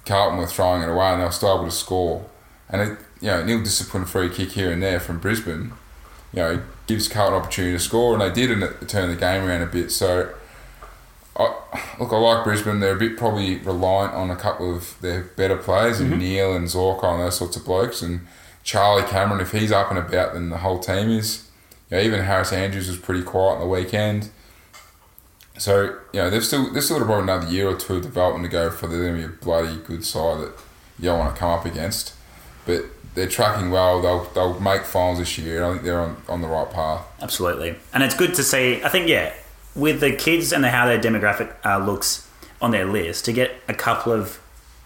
[0.06, 2.24] Carlton were throwing it away and they were still able to score.
[2.70, 5.72] And it, you know, nil discipline free kick here and there from Brisbane,
[6.32, 9.44] you know, gives Carlton opportunity to score, and they did, and it turned the game
[9.44, 9.90] around a bit.
[9.90, 10.32] So,
[11.36, 11.54] I,
[11.98, 12.80] look, I like Brisbane.
[12.80, 16.20] They're a bit probably reliant on a couple of their better players, and mm-hmm.
[16.20, 18.20] Neale and Zorko and those sorts of blokes, and
[18.62, 19.40] Charlie Cameron.
[19.40, 21.48] If he's up and about, then the whole team is.
[21.90, 24.30] You know, even Harris Andrews was pretty quiet on the weekend.
[25.58, 28.44] So you know they've still they've still got about another year or two of development
[28.44, 30.52] to go for them to be a bloody good side that
[30.98, 32.14] you don't want to come up against.
[32.64, 34.00] But they're tracking well.
[34.00, 35.64] They'll they'll make finals this year.
[35.64, 37.06] I think they're on, on the right path.
[37.20, 38.82] Absolutely, and it's good to see.
[38.82, 39.32] I think yeah,
[39.74, 42.28] with the kids and how their demographic uh, looks
[42.60, 44.40] on their list, to get a couple of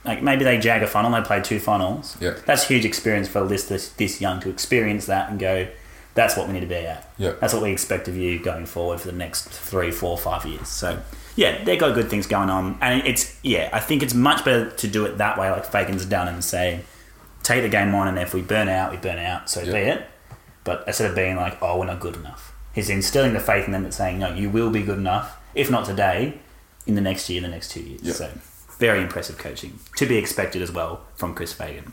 [0.04, 2.16] like maybe they jag a funnel, they play two funnels.
[2.20, 2.36] Yeah.
[2.44, 5.68] That's huge experience for a list this, this young to experience that and go,
[6.14, 7.10] that's what we need to be at.
[7.18, 7.34] Yeah.
[7.40, 10.68] That's what we expect of you going forward for the next three, four, five years.
[10.68, 11.00] So,
[11.36, 12.78] yeah, they've got good things going on.
[12.80, 16.04] And it's, yeah, I think it's much better to do it that way, like Fagan's
[16.04, 16.80] done, and say,
[17.42, 20.06] take the game on, and if we burn out, we burn out, so be it.
[20.64, 23.72] But instead of being like, oh, we're not good enough, he's instilling the faith in
[23.72, 26.38] them that saying, no, you will be good enough, if not today,
[26.86, 28.02] in the next year, the next two years.
[28.02, 28.12] Yeah.
[28.12, 28.30] So,
[28.78, 29.78] very impressive coaching.
[29.96, 31.92] To be expected as well from Chris Fagan.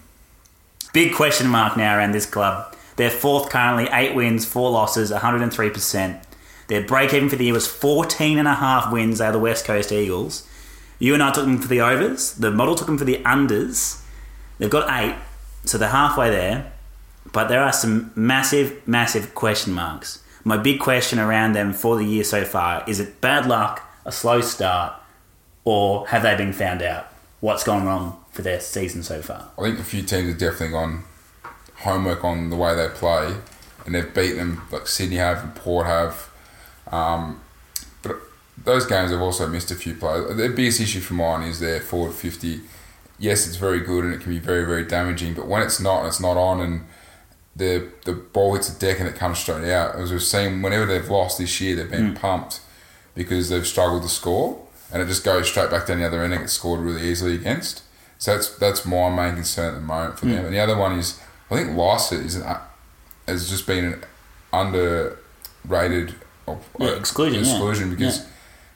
[0.93, 2.75] Big question mark now around this club.
[2.95, 6.23] They're fourth currently, eight wins, four losses, 103%.
[6.67, 9.19] Their break even for the year was 14 and a half wins.
[9.19, 10.47] They are the West Coast Eagles.
[10.99, 12.33] You and I took them for the overs.
[12.33, 14.01] The model took them for the unders.
[14.57, 15.15] They've got eight,
[15.65, 16.71] so they're halfway there.
[17.31, 20.23] But there are some massive, massive question marks.
[20.43, 24.11] My big question around them for the year so far is it bad luck, a
[24.11, 24.93] slow start,
[25.63, 27.07] or have they been found out?
[27.39, 29.49] What's gone wrong for their season so far?
[29.57, 31.03] I think a few teams have definitely gone
[31.75, 33.35] homework on the way they play,
[33.85, 36.29] and they've beaten them like Sydney have and Port have.
[36.91, 37.41] Um,
[38.01, 38.17] but
[38.57, 40.35] those games have also missed a few players.
[40.35, 42.61] The biggest issue for mine is their forward fifty.
[43.19, 45.99] Yes, it's very good and it can be very very damaging, but when it's not,
[45.99, 46.85] and it's not on, and
[47.55, 49.95] the the ball hits the deck and it comes straight out.
[49.95, 52.15] As we've seen, whenever they've lost this year, they've been hmm.
[52.15, 52.61] pumped
[53.15, 56.33] because they've struggled to score, and it just goes straight back down the other end
[56.33, 57.83] and gets scored really easily against.
[58.17, 60.33] So that's that's my main concern at the moment for hmm.
[60.33, 60.45] them.
[60.45, 61.19] And the other one is,
[61.51, 62.61] I think Lycett is an, uh,
[63.27, 64.03] has just been an
[64.53, 66.15] underrated
[66.47, 67.51] of, uh, Yeah, exclusion, yeah.
[67.51, 68.25] exclusion because.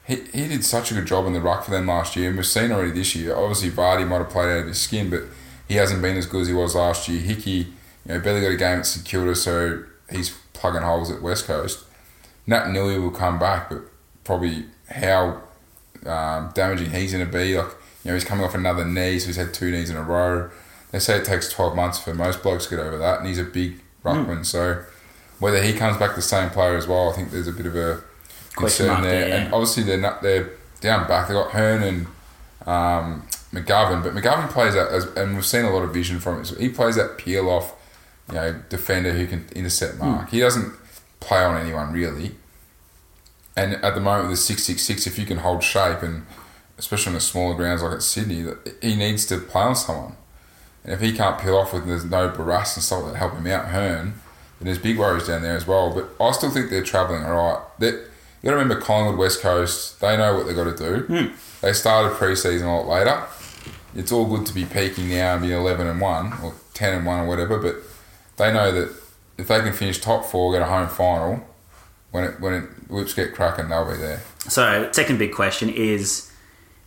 [0.06, 2.36] He, he did such a good job in the ruck for them last year, and
[2.36, 3.34] we've seen already this year.
[3.34, 5.22] Obviously, Vardy might have played out of his skin, but
[5.66, 7.20] he hasn't been as good as he was last year.
[7.20, 7.66] Hickey, you
[8.06, 11.84] know, barely got a game at St Kilda, so he's plugging holes at West Coast.
[12.46, 13.82] Nat Nilly will come back, but
[14.24, 15.42] probably how
[16.04, 17.56] um, damaging he's going to be.
[17.56, 17.72] Like,
[18.04, 20.50] you know, he's coming off another knee, so he's had two knees in a row.
[20.90, 23.38] They say it takes 12 months for most blokes to get over that, and he's
[23.38, 24.44] a big ruckman.
[24.44, 24.84] So
[25.38, 27.74] whether he comes back the same player as well, I think there's a bit of
[27.74, 28.02] a
[28.56, 29.28] concern mark there.
[29.28, 29.34] yeah.
[29.36, 31.28] And obviously they're not, they're down back.
[31.28, 32.06] They got Hurn and
[32.66, 36.38] um, McGovern, but McGovern plays that, as, and we've seen a lot of vision from
[36.38, 36.44] him.
[36.44, 37.74] So he plays that peel off,
[38.28, 40.30] you know, defender who can intercept mark.
[40.30, 40.72] He doesn't
[41.20, 42.32] play on anyone really.
[43.56, 46.26] And at the moment, with the six six six, if you can hold shape, and
[46.76, 48.44] especially on the smaller grounds like at Sydney,
[48.82, 50.16] he needs to play on someone.
[50.82, 53.46] And if he can't peel off with there's no Barrass and stuff that help him
[53.46, 54.14] out, Hurn,
[54.58, 55.94] then there's big worries down there as well.
[55.94, 57.62] But I still think they're travelling all right.
[57.78, 57.92] They,
[58.44, 61.06] you got to remember Collingwood, West Coast, they know what they've got to do.
[61.06, 61.34] Hmm.
[61.62, 63.24] They started pre-season a lot later.
[63.96, 67.06] It's all good to be peaking now and be 11 and 1 or 10 and
[67.06, 67.76] 1 or whatever, but
[68.36, 68.94] they know that
[69.38, 71.42] if they can finish top four, get a home final,
[72.10, 74.20] when it when it whips get cracking, they'll be there.
[74.40, 76.30] So, second big question is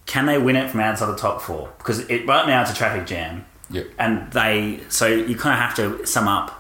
[0.06, 1.74] can they win it from outside the top four?
[1.80, 3.46] Because it, right now it's a traffic jam.
[3.72, 3.88] Yep.
[3.98, 6.54] And they, so you kind of have to sum up.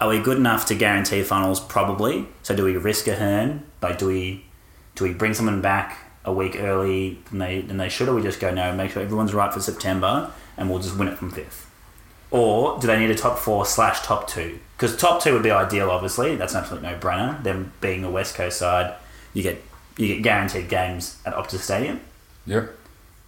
[0.00, 1.60] Are we good enough to guarantee finals?
[1.60, 2.26] Probably.
[2.42, 3.64] So do we risk a Hurn?
[3.84, 4.44] Like, do we
[4.94, 8.22] do we bring someone back a week early than they than they should, or we
[8.22, 11.30] just go no, make sure everyone's right for September, and we'll just win it from
[11.30, 11.70] fifth?
[12.30, 14.58] Or do they need a top four slash top two?
[14.76, 16.34] Because top two would be ideal, obviously.
[16.34, 17.40] That's an absolute no brainer.
[17.44, 18.94] Them being the West Coast side,
[19.34, 19.62] you get
[19.96, 22.00] you get guaranteed games at Optus Stadium
[22.46, 22.74] Yep.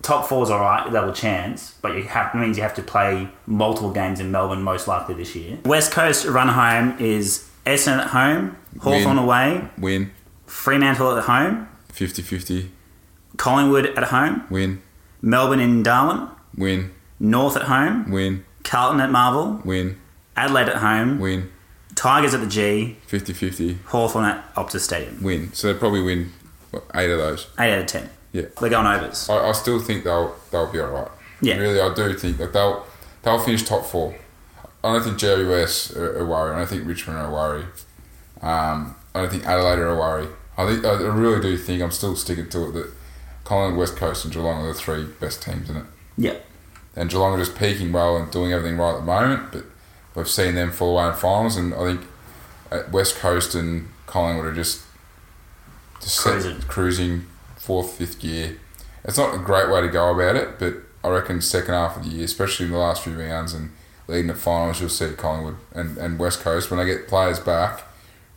[0.02, 3.92] top four's all right, double chance, but you have means you have to play multiple
[3.92, 5.58] games in Melbourne most likely this year.
[5.64, 10.10] West Coast run home is Essendon at home, Hawthorn away, Win.
[10.46, 12.70] Fremantle at home, 50-50.
[13.36, 14.82] Collingwood at home, Win.
[15.20, 16.92] Melbourne in Darwin, Win.
[17.18, 18.44] North at home, Win.
[18.64, 19.98] Carlton at Marvel, Win.
[20.36, 21.50] Adelaide at home, Win.
[21.94, 23.82] Tigers at the G, 50-50.
[23.84, 25.22] Hawthorn at Optus Stadium.
[25.22, 25.52] Win.
[25.52, 26.32] So they probably win
[26.70, 27.48] what, eight of those.
[27.58, 28.10] 8 out of 10.
[28.32, 28.42] Yeah.
[28.60, 29.30] They're going overs.
[29.30, 31.08] I, I still think they'll they'll be all right.
[31.40, 31.56] Yeah.
[31.56, 32.86] Really, I do think that they'll
[33.22, 34.14] they'll finish top four.
[34.84, 36.54] I don't think GWS are, are worried.
[36.54, 37.66] I don't think Richmond are worried.
[38.42, 40.28] Um, I don't think Adelaide are a worry.
[40.58, 42.92] I think I really do think I'm still sticking to it that
[43.44, 45.84] Collingwood, West Coast, and Geelong are the three best teams in it.
[46.18, 46.36] Yeah.
[46.94, 49.64] And Geelong are just peaking well and doing everything right at the moment, but
[50.14, 52.00] we've seen them fall away in finals, and I think
[52.70, 54.82] uh, West Coast and Collingwood are just
[56.00, 56.60] just set- Cruising.
[56.62, 57.26] cruising
[57.56, 58.58] fourth, fifth gear.
[59.04, 62.04] It's not a great way to go about it, but I reckon second half of
[62.04, 63.70] the year, especially in the last few rounds and
[64.08, 67.82] leading the finals, you'll see Collingwood and, and West Coast when they get players back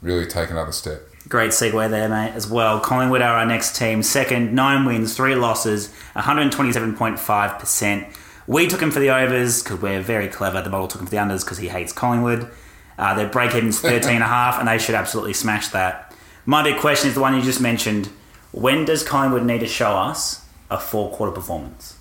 [0.01, 1.01] really take another step.
[1.27, 2.79] Great segue there, mate, as well.
[2.79, 4.01] Collingwood are our next team.
[4.01, 8.13] Second, nine wins, three losses, 127.5%.
[8.47, 10.61] We took him for the overs because we're very clever.
[10.61, 12.49] The model took him for the unders because he hates Collingwood.
[12.97, 14.23] Uh, their break even's 13.5,
[14.59, 16.15] and they should absolutely smash that.
[16.45, 18.09] My big question is the one you just mentioned.
[18.51, 21.95] When does Collingwood need to show us a four quarter performance?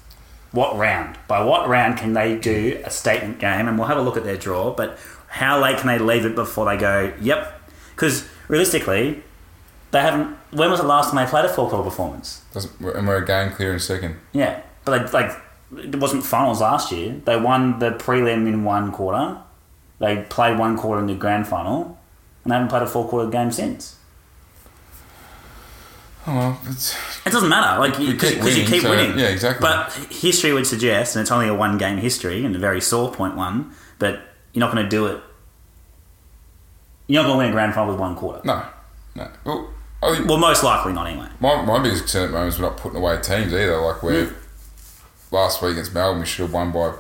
[0.53, 1.19] What round?
[1.29, 3.69] By what round can they do a statement game?
[3.69, 4.73] And we'll have a look at their draw.
[4.75, 7.13] But how late can they leave it before they go?
[7.21, 7.58] Yep.
[7.99, 9.25] Because realistically,
[9.91, 10.37] they haven't.
[10.53, 12.43] When was the last time they played a four quarter performance?
[12.55, 14.15] Doesn't, and we're a game clear in second.
[14.33, 15.37] Yeah, but they, like
[15.77, 17.21] it wasn't finals last year.
[17.25, 19.39] They won the prelim in one quarter.
[19.99, 21.99] They played one quarter in the grand final,
[22.45, 23.97] and they haven't played a four quarter game since.
[26.27, 26.61] Oh, well,
[27.27, 29.19] It doesn't matter, like because keep you keep so- winning.
[29.19, 29.63] yeah, exactly.
[29.67, 33.11] But history would suggest, and it's only a one game history and a very sore
[33.11, 34.21] point one, but
[34.53, 35.21] you're not going to do it.
[37.09, 38.41] You're not going to win a grand final with one quarter.
[38.45, 38.63] no,
[39.17, 39.29] no.
[39.45, 39.71] Well,
[40.03, 41.27] I think Well, most likely not anyway.
[41.41, 43.79] my, my biggest concern at the moment is we're not putting away teams either.
[43.81, 44.35] Like where Mm.
[45.33, 46.93] last week against Melbourne, we should have won by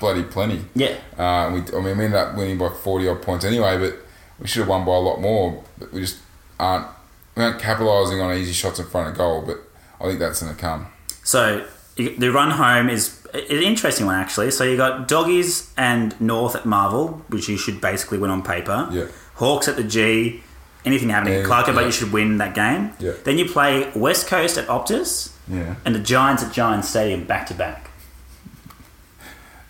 [0.00, 0.64] bloody plenty.
[0.74, 3.96] Yeah, Uh, we, I mean, we ended up winning by 40 odd points anyway, but
[4.38, 5.62] we should have won by a lot more.
[5.78, 6.18] But we just
[6.60, 6.86] aren't,
[7.34, 9.58] we aren't capitalising on easy shots in front of goal, but
[10.00, 10.86] I think that's going to come.
[11.24, 11.64] So
[11.96, 14.50] you- the run home is an interesting one actually.
[14.52, 18.88] So you got doggies and North at Marvel, which you should basically win on paper.
[18.92, 19.06] Yeah.
[19.38, 20.42] Hawks at the G.
[20.84, 21.86] Anything happening Yeah, but yeah.
[21.86, 22.92] you should win that game.
[23.00, 23.12] Yeah.
[23.24, 25.74] Then you play West Coast at Optus Yeah.
[25.84, 27.90] and the Giants at Giants Stadium back to back.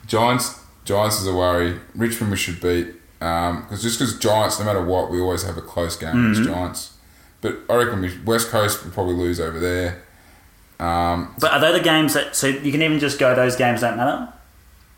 [0.07, 1.79] Giants, Giants is a worry.
[1.95, 5.63] Richmond we should beat because just because Giants, no matter what, we always have a
[5.63, 6.31] close game Mm-hmm.
[6.33, 6.93] against Giants.
[7.41, 10.03] But I reckon we, West Coast will probably lose over there.
[10.81, 13.81] Um, But are they the games that so you can even just go those games
[13.81, 14.33] don't matter?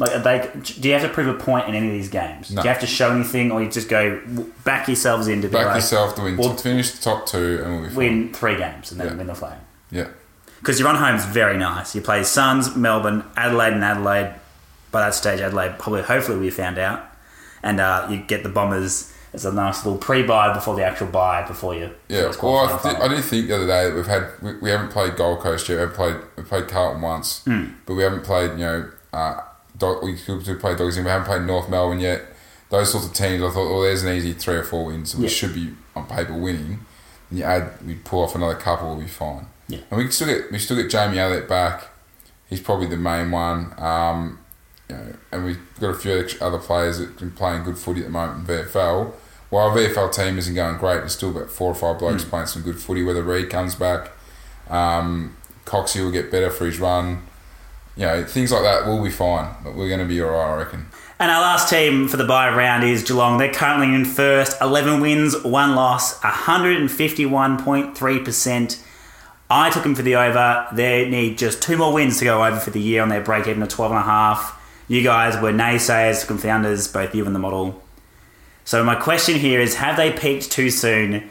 [0.00, 0.50] Like are they?
[0.62, 2.50] Do you have to prove a point in any of these games?
[2.50, 2.62] No.
[2.62, 4.18] Do you have to show anything, or you just go
[4.64, 7.62] back yourselves in to be back like, yourself to win, Well- finish the top two,
[7.64, 9.14] and we'll win three games and then Yeah.
[9.14, 9.58] win the flag?
[9.92, 10.06] Yeah,
[10.60, 11.94] Because your run home is very nice.
[11.94, 14.34] You play Suns, Melbourne, Adelaide, and Adelaide.
[14.90, 17.00] By that stage, Adelaide probably, hopefully, we found out,
[17.62, 21.42] and uh, you get the Bombers as a nice little pre-bye before the actual bye
[21.46, 21.90] before you.
[22.08, 22.32] yeah.
[22.42, 24.90] Well, I, th- I did think the other day that we've had we, we haven't
[24.90, 25.78] played Gold Coast yet.
[25.78, 27.66] We've played we played Carlton once, Hmm.
[27.86, 29.40] but we haven't played you know uh,
[29.80, 32.22] dog, we could play Dogs and we haven't played North Melbourne yet.
[32.68, 35.10] Those sorts of teams, I thought, well, there's an easy three or four wins.
[35.10, 35.30] So we Yeah.
[35.30, 36.86] should be on paper winning.
[37.30, 39.46] And you add, we pull off another couple, we'll be fine.
[39.66, 39.78] Yeah.
[39.90, 41.88] And we still get we still get Jamie Elliott back.
[42.48, 43.72] He's probably the main one.
[43.78, 44.38] Um,
[44.88, 48.00] you know, and we've got a few other players that can play in good footy
[48.00, 49.12] at the moment in VFL.
[49.48, 52.46] While our VFL team isn't going great, there's still about four or five blokes playing
[52.46, 53.02] some good footy.
[53.04, 54.10] Whether Reid comes back,
[54.68, 57.22] um, Coxie will get better for his run.
[58.00, 59.54] You know, things like that will be fine.
[59.62, 60.86] But we're going to be alright, I reckon.
[61.18, 63.36] And our last team for the bye round is Geelong.
[63.36, 68.82] They're currently in first, 11 wins, one loss, 151.3%.
[69.50, 70.66] I took them for the over.
[70.72, 73.46] They need just two more wins to go over for the year on their break
[73.46, 74.50] even of 12.5.
[74.88, 77.82] You guys were naysayers, took them for the unders, both you and the model.
[78.64, 81.28] So my question here is, have they peaked too soon?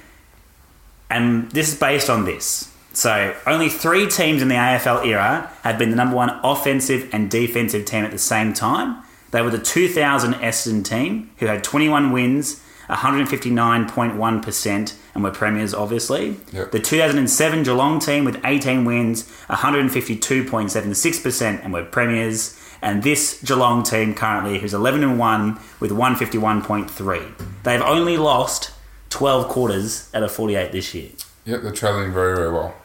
[1.10, 2.69] And this is based on this.
[3.00, 7.32] So only three teams in the AFL era have been the number one offensive and
[7.32, 9.02] defensive team at the same time.
[9.32, 16.36] They were the 2000 Essendon team, who had 21 wins, 159.1%, and were premiers, obviously.
[16.52, 16.72] Yep.
[16.72, 22.60] The 2007 Geelong team with 18 wins, 152.76%, and were premiers.
[22.82, 27.64] And this Geelong team currently, who's 11 and 1 with 151.3.
[27.64, 28.72] They've only lost
[29.10, 31.12] 12 quarters out of 48 this year.
[31.46, 32.76] Yep, they're travelling very, very well.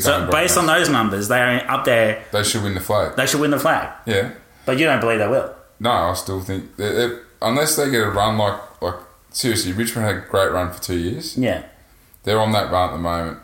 [0.00, 2.24] So based on those numbers, they are up there.
[2.32, 3.16] they should win the flag.
[3.16, 4.30] They should win the flag, Yeah.
[4.64, 5.54] but you don't believe they will.
[5.80, 6.70] No, I still think
[7.42, 8.94] unless they get a run like like
[9.30, 11.36] seriously, Richmond had a great run for two years.
[11.36, 11.64] Yeah.
[12.22, 13.38] They're on that run at the moment.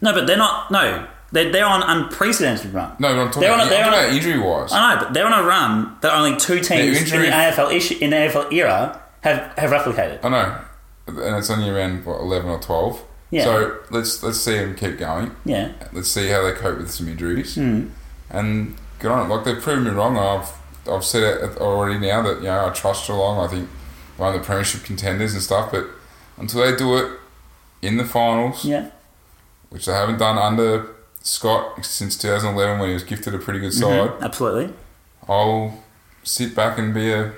[0.00, 0.70] No, but they're not.
[0.72, 2.96] No, they're, they're on unprecedented run.
[2.98, 4.72] No, I'm talking They're on a- about, they're on about injury wise.
[4.72, 7.96] I know, but they're on a run that only two teams in the AFL issue,
[8.00, 10.18] in the AFL era have have replicated.
[10.24, 10.58] I know,
[11.06, 13.00] and it's only around what eleven or twelve.
[13.34, 13.44] Yeah.
[13.44, 15.34] So let's let's see them keep going.
[15.44, 15.72] Yeah.
[15.92, 17.88] Let's see how they cope with some injuries, Hmm.
[18.30, 19.34] and get on it.
[19.34, 20.16] Like they've proven me wrong.
[20.16, 20.50] I've
[20.88, 23.44] I've said it already now that you know I trust Geelong.
[23.44, 23.68] I think
[24.16, 25.70] one of the premiership contenders and stuff.
[25.72, 25.86] But
[26.36, 27.10] until they do it
[27.82, 28.90] in the finals, Yeah.
[29.70, 30.86] which they haven't done under
[31.22, 34.72] Scott since 2011 when he was gifted a pretty good side, Absolutely.
[35.28, 35.82] I'll
[36.22, 37.32] sit back and be a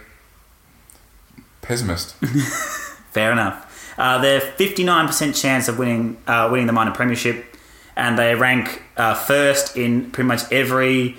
[1.62, 2.14] pessimist.
[3.12, 3.65] Fair enough.
[3.98, 7.56] Uh, they're fifty nine percent chance of winning uh, winning the minor premiership,
[7.96, 11.16] and they rank uh, first in pretty much every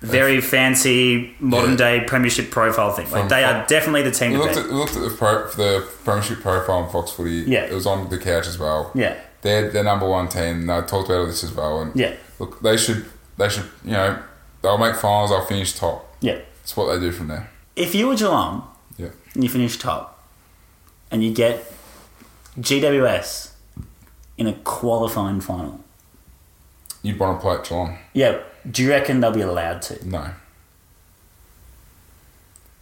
[0.00, 1.76] very fancy modern Yeah.
[1.76, 3.10] day premiership profile thing.
[3.10, 5.48] Like From- they are definitely the team We looked at, we looked at the, pro,
[5.52, 7.44] the premiership profile on Fox Footy.
[7.50, 7.60] Yeah.
[7.64, 8.90] It was on the couch as well.
[8.94, 9.16] Yeah.
[9.40, 10.60] They're, they're number one team.
[10.62, 11.80] and I talked about all this as well.
[11.80, 12.12] And Yeah.
[12.38, 13.06] look, they should,
[13.38, 14.18] they should, you know,
[14.60, 16.14] they'll make finals, they'll finish top.
[16.20, 16.38] Yeah.
[16.62, 17.48] it's what they do from there.
[17.74, 18.68] If you were Geelong
[18.98, 19.08] Yeah.
[19.32, 20.22] and you finish top,
[21.10, 21.64] and you get
[22.58, 23.52] GWS
[24.36, 25.80] in a qualifying final,
[27.02, 27.98] you'd want to play at Geelong.
[28.12, 28.40] Yeah.
[28.70, 30.08] Do you reckon they'll be allowed to?
[30.08, 30.30] No.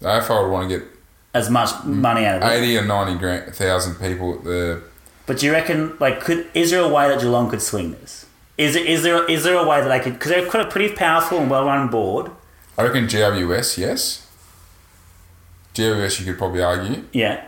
[0.00, 0.88] The AFL would want to get
[1.34, 2.62] As much money out of it.
[2.62, 4.82] 80 or 90 grand, thousand people at the.
[5.26, 8.26] But do you reckon, like, could is there a way that Geelong could swing this?
[8.58, 10.14] Is it is there is there a way that they could?
[10.14, 12.30] Because they've got a pretty powerful and well run board.
[12.76, 14.28] I reckon GWS, yes.
[15.74, 17.04] GWS, you could probably argue.
[17.12, 17.44] Yeah.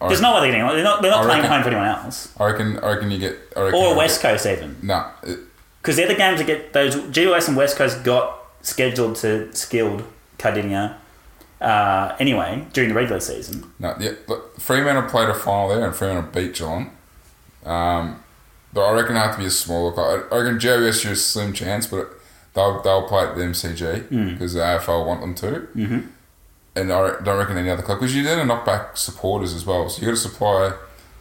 [0.00, 0.66] There's no way they're getting.
[0.76, 1.02] They're not.
[1.02, 2.78] They're not playing reckon- home for anyone else, I reckon.
[2.78, 3.36] I reckon you get.
[3.56, 4.76] Reckon or West get- Coast even.
[5.24, 5.38] It-
[5.82, 10.04] Because they're the games that get those GWS and West Coast got scheduled to skilled
[10.38, 10.94] Kardinia
[11.60, 13.72] uh, anyway during the regular season.
[13.80, 13.96] no.
[13.98, 16.90] Yeah, look, Fremantle played a final there, and Fremantle beat Geelong.
[17.66, 18.22] Um,
[18.72, 20.24] but I reckon it have to be a smaller club.
[20.30, 22.08] I reckon GWS is a slim chance, but
[22.54, 24.32] they'll they'll play at the MCG Hmm.
[24.32, 25.46] because the AFL want them to.
[25.74, 25.98] Mm-hmm.
[26.80, 29.64] And I don't reckon any other club because you're going to knock back supporters as
[29.66, 29.88] well.
[29.88, 30.72] So you got to supply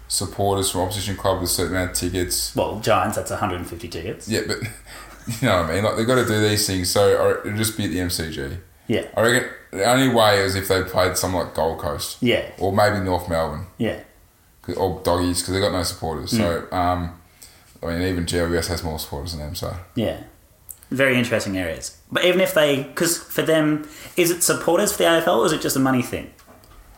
[0.07, 2.55] supporters from opposition club with a certain amount of tickets.
[2.55, 4.27] Well, Giants, that's 150 tickets.
[4.29, 4.57] Yeah, but
[5.41, 5.83] you know what I mean.
[5.83, 8.57] Like they've got to do these things, so it'll just be at the MCG.
[8.87, 9.05] Yeah.
[9.17, 12.45] I reckon the only way is if they played something like Gold Coast, Yeah.
[12.57, 13.99] or maybe North Melbourne, Yeah,
[14.77, 16.31] or Doggies, because they've got no supporters.
[16.31, 16.73] So, Hmm.
[16.75, 17.21] um,
[17.83, 19.55] I mean, even GWS has more supporters than them.
[19.55, 20.21] So, Yeah.
[20.91, 21.97] Very interesting areas.
[22.11, 25.51] But even if they, because for them, is it supporters for the AFL or is
[25.51, 26.31] it just a money thing?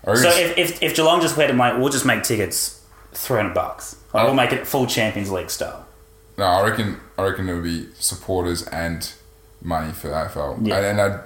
[0.06, 2.84] So if, if, if Geelong just went to make, we'll just make tickets
[3.14, 3.96] 300 bucks.
[4.14, 5.86] Like, we'll make it full Champions League style.
[6.38, 9.12] no, I reckon I reckon it would be supporters and
[9.62, 10.78] money for the AFL, Yeah.
[10.78, 11.20] and, and I'd,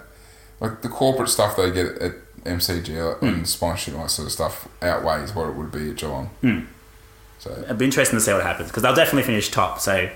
[0.59, 2.13] like the corporate stuff they get at
[2.45, 5.97] MCG and sponsorship and all that sort of stuff outweighs what it would be at
[5.97, 6.27] Geelong.
[6.41, 6.59] Hmm.
[7.39, 9.79] So, It'd be interesting to see what happens because they'll definitely finish top.
[9.79, 10.09] So,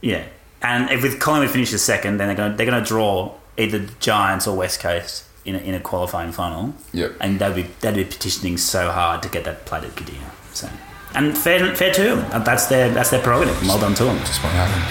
[0.00, 0.24] yeah.
[0.62, 3.86] And if with Collingwood finishes second, then they're going to they're going to draw either
[4.00, 6.74] Giants or West Coast in a, in a qualifying final.
[6.92, 7.16] Yep.
[7.20, 10.30] And they'd be they'd be petitioning so hard to get that played at Kardinia.
[10.52, 10.68] So,
[11.14, 12.44] and fair fair to them.
[12.44, 13.60] That's their that's their prerogative.
[13.62, 14.18] Well done to them.
[14.18, 14.82] just won't happen.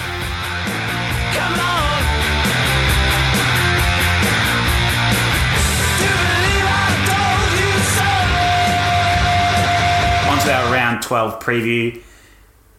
[1.36, 2.02] Come on.
[5.98, 7.70] Do you believe I told you
[10.24, 10.30] so?
[10.32, 12.02] On to our round 12 preview.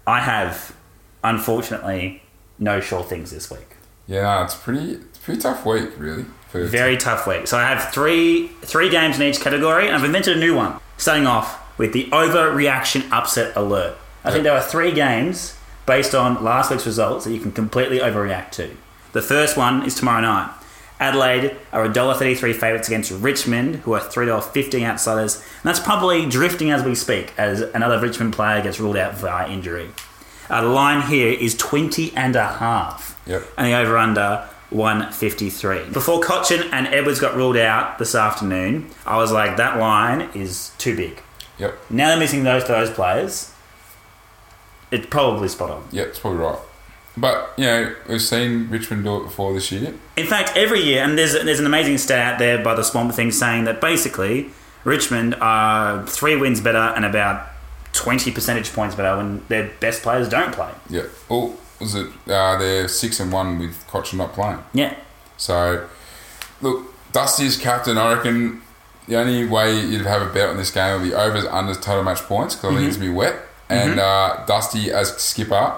[0.08, 0.76] I have,
[1.24, 2.24] unfortunately,
[2.60, 3.76] no sure things this week.
[4.08, 6.26] Yeah, it's pretty it's pretty tough week, really.
[6.52, 7.48] Very tough week.
[7.48, 10.80] So I have three three games in each category, and I've invented a new one.
[10.98, 13.98] Starting off with the overreaction upset alert.
[14.24, 15.56] I think there are three games
[15.86, 18.76] based on last week's results that you can completely overreact to.
[19.14, 20.52] The first one is tomorrow night.
[21.00, 25.38] Adelaide are $1.33 favourites against Richmond, who are $3.50 outsiders.
[25.38, 29.50] And that's probably drifting as we speak, as another Richmond player gets ruled out via
[29.50, 29.90] injury.
[30.50, 33.20] Uh, the line here is 20 and a half.
[33.28, 33.44] Yep.
[33.58, 35.90] And the over under 153.
[35.92, 40.72] Before Cotchin and Edwards got ruled out this afternoon, I was like, that line is
[40.78, 41.22] too big.
[41.58, 43.54] Yep, Now they're missing those those players.
[44.92, 45.88] It's probably spot on.
[45.92, 46.58] yep, it's probably right.
[47.18, 49.94] But you know, we've seen Richmond do it before this year.
[50.16, 53.14] In fact, every year, and there's there's an amazing stat out there by the Swamp
[53.14, 54.52] Thing saying that basically
[54.86, 57.49] Richmond are three wins better and about
[58.00, 60.72] 20 percentage points better when their best players don't play.
[60.90, 61.04] Yeah.
[61.30, 62.08] Oh, was it?
[62.28, 64.60] Uh, they're six and one with Cotchin not playing.
[64.74, 64.96] Yeah.
[65.38, 65.88] So,
[66.62, 67.98] look, Dusty's captain.
[67.98, 68.62] I reckon
[69.08, 72.04] the only way you'd have a bet on this game would be overs, unders, total
[72.04, 73.06] match points because I think it's Mm-hmm.
[73.06, 73.46] gonna be wet.
[73.70, 75.76] And uh, Dusty as skipper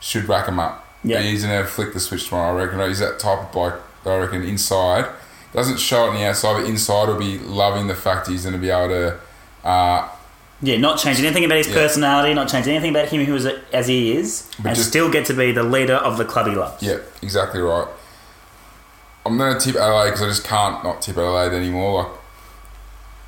[0.00, 0.86] should rack him up.
[1.04, 1.20] Yeah.
[1.20, 2.58] He's gonna flick the switch tomorrow.
[2.58, 3.80] I reckon he's that type of bloke.
[4.06, 5.06] I reckon inside
[5.52, 8.56] doesn't show it on the outside, but inside will be loving the fact he's gonna
[8.58, 9.18] be able to.
[9.68, 10.08] Uh,
[10.62, 11.74] Yeah, not change anything about his Yeah.
[11.74, 15.08] personality, not change anything about him who is as he is, But and just- still
[15.10, 16.82] get to be the leader of the club he loves.
[16.82, 17.86] Yeah, exactly right.
[19.24, 22.02] I'm going to tip Adelaide because I just can't not tip Adelaide anymore.
[22.02, 22.12] Like,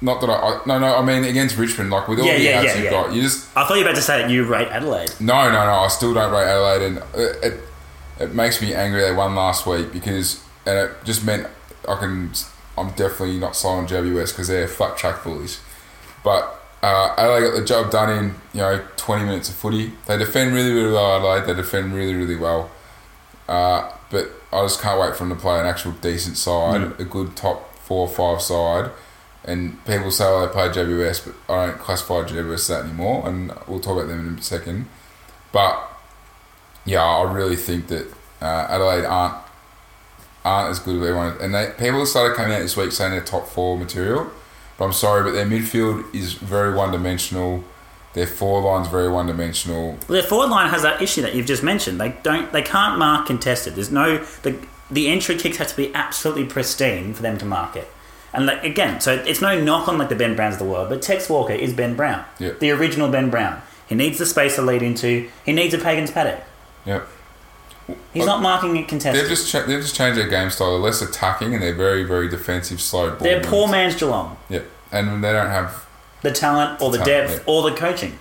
[0.01, 2.43] not that I, I no no I mean against Richmond like with all Yeah, the
[2.43, 2.91] yeah, outs yeah, you've yeah.
[2.91, 5.13] got you just I thought you were about to say that you rate Adelaide.
[5.21, 7.61] no no no I still don't rate Adelaide and it, it,
[8.19, 11.47] it makes me angry they won last week because and it just meant
[11.89, 12.33] I can
[12.77, 15.61] I'm definitely not sold on GWS because they're flat track bullies
[16.25, 20.19] but uh, Adelaide got the job done in you know 20 minutes of footy they
[20.19, 22.71] defend really really well Adelaide they defend really really well
[23.49, 27.05] uh, but I just can't wait for them to play an actual decent side, a
[27.05, 28.91] good top four or five side.
[29.45, 33.53] And people say, oh, they play GWS, but I don't classify GWS that anymore, and
[33.67, 34.87] we'll talk about them in a second.
[35.51, 35.83] But
[36.85, 38.07] yeah, I really think that
[38.41, 39.37] uh, Adelaide aren't
[40.45, 41.37] aren't as good as everyone.
[41.41, 44.31] And they, people started coming out this week saying they're top four material,
[44.83, 47.63] but I'm sorry, but their midfield is very one dimensional.
[48.15, 49.91] Their forward line's very one dimensional.
[49.93, 52.01] Well, their forward line has that issue that you've just mentioned.
[52.01, 53.77] They don't, they can't mark contested.
[53.77, 54.59] There's no the
[54.91, 57.87] the entry kicks have to be absolutely pristine for them to mark it.
[58.33, 60.89] And like, again, so it's no knock on like the Ben Browns of the world,
[60.89, 62.55] but Tex Walker is Ben Brown, Yeah.
[62.59, 63.63] the original Ben Brown.
[63.89, 65.31] He needs the space to lead into.
[65.47, 66.41] He needs a Pagan's paddock.
[66.87, 67.07] Yep.
[68.13, 70.73] He's uh, not marking it They've just cha- they've just changed their game style.
[70.73, 73.19] They're less attacking and they're very very defensive, slow ball.
[73.19, 74.37] They're poor man's Geelong.
[74.49, 74.61] Yeah,
[74.93, 75.87] and they don't have
[76.23, 77.53] The talent or the Talent, depth yeah.
[77.53, 78.19] or the coaching.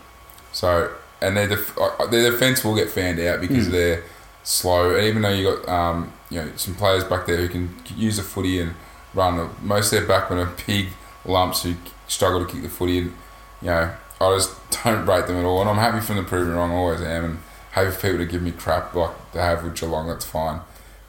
[0.52, 0.92] so
[1.22, 3.72] and their def- uh, their defense will get fanned out because Hmm.
[3.74, 4.04] they're
[4.44, 4.96] slow.
[4.96, 8.18] And even though you got um, you know some players back there who can use
[8.18, 8.74] the footy and
[9.14, 10.88] run, most of their backmen are big
[11.26, 11.76] lumps who
[12.08, 12.98] struggle to kick the footy.
[13.00, 13.14] And
[13.62, 14.52] you know, I just
[14.84, 15.62] don't rate them at all.
[15.62, 16.72] And I'm happy for them to prove me wrong.
[16.72, 17.40] I always am, and
[17.72, 20.08] happy for people to give me crap like they have with Geelong.
[20.08, 20.62] That's fine,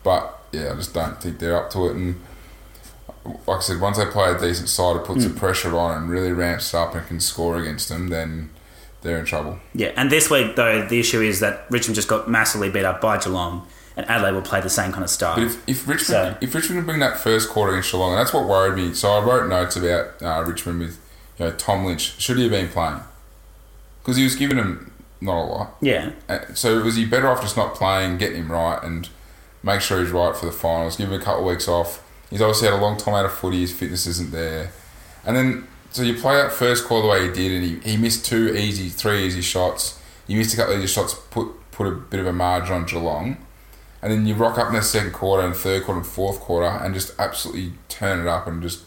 [0.05, 1.97] but yeah, I just don't think they're up to it.
[1.97, 2.21] And
[3.47, 5.33] like I said, once they play a decent side, it puts Hmm.
[5.33, 8.51] the pressure on and really ramps up and can score against them, then
[9.03, 9.59] they're in trouble.
[9.75, 13.01] Yeah, and this week though the issue is that Richmond just got massively beat up
[13.01, 13.67] by Geelong,
[13.97, 15.35] and Adelaide will play the same kind of style.
[15.37, 18.21] But if, if Richmond So- if Richmond can bring that first quarter against Geelong, and
[18.21, 18.95] that's what worried me.
[18.95, 20.99] So I wrote notes about uh, Richmond with
[21.39, 22.21] you know Tom Lynch.
[22.21, 23.01] Should he have been playing?
[24.03, 25.77] Because he was giving him not a lot.
[25.81, 29.09] yeah, Uh, So was he better off just not playing, getting him right, and
[29.63, 30.97] make sure he's right for the finals?
[30.97, 32.03] Give him a couple of weeks off.
[32.33, 33.61] He's obviously had a long time out of footy.
[33.61, 34.73] His fitness isn't there,
[35.27, 37.97] and then so you play that first quarter the way he did, and he, he
[37.99, 40.01] missed two easy, three easy shots.
[40.27, 42.87] You missed a couple of easy shots, put put a bit of a margin on
[42.87, 43.37] Geelong,
[44.01, 46.67] and then you rock up in the second quarter and third quarter and fourth quarter,
[46.67, 48.87] and just absolutely turn it up and just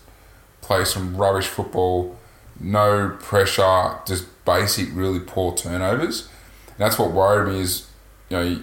[0.62, 2.18] play some rubbish football,
[2.60, 6.30] no pressure, just basic, really poor turnovers.
[6.70, 7.88] And that's what worried me is,
[8.30, 8.62] you know, he,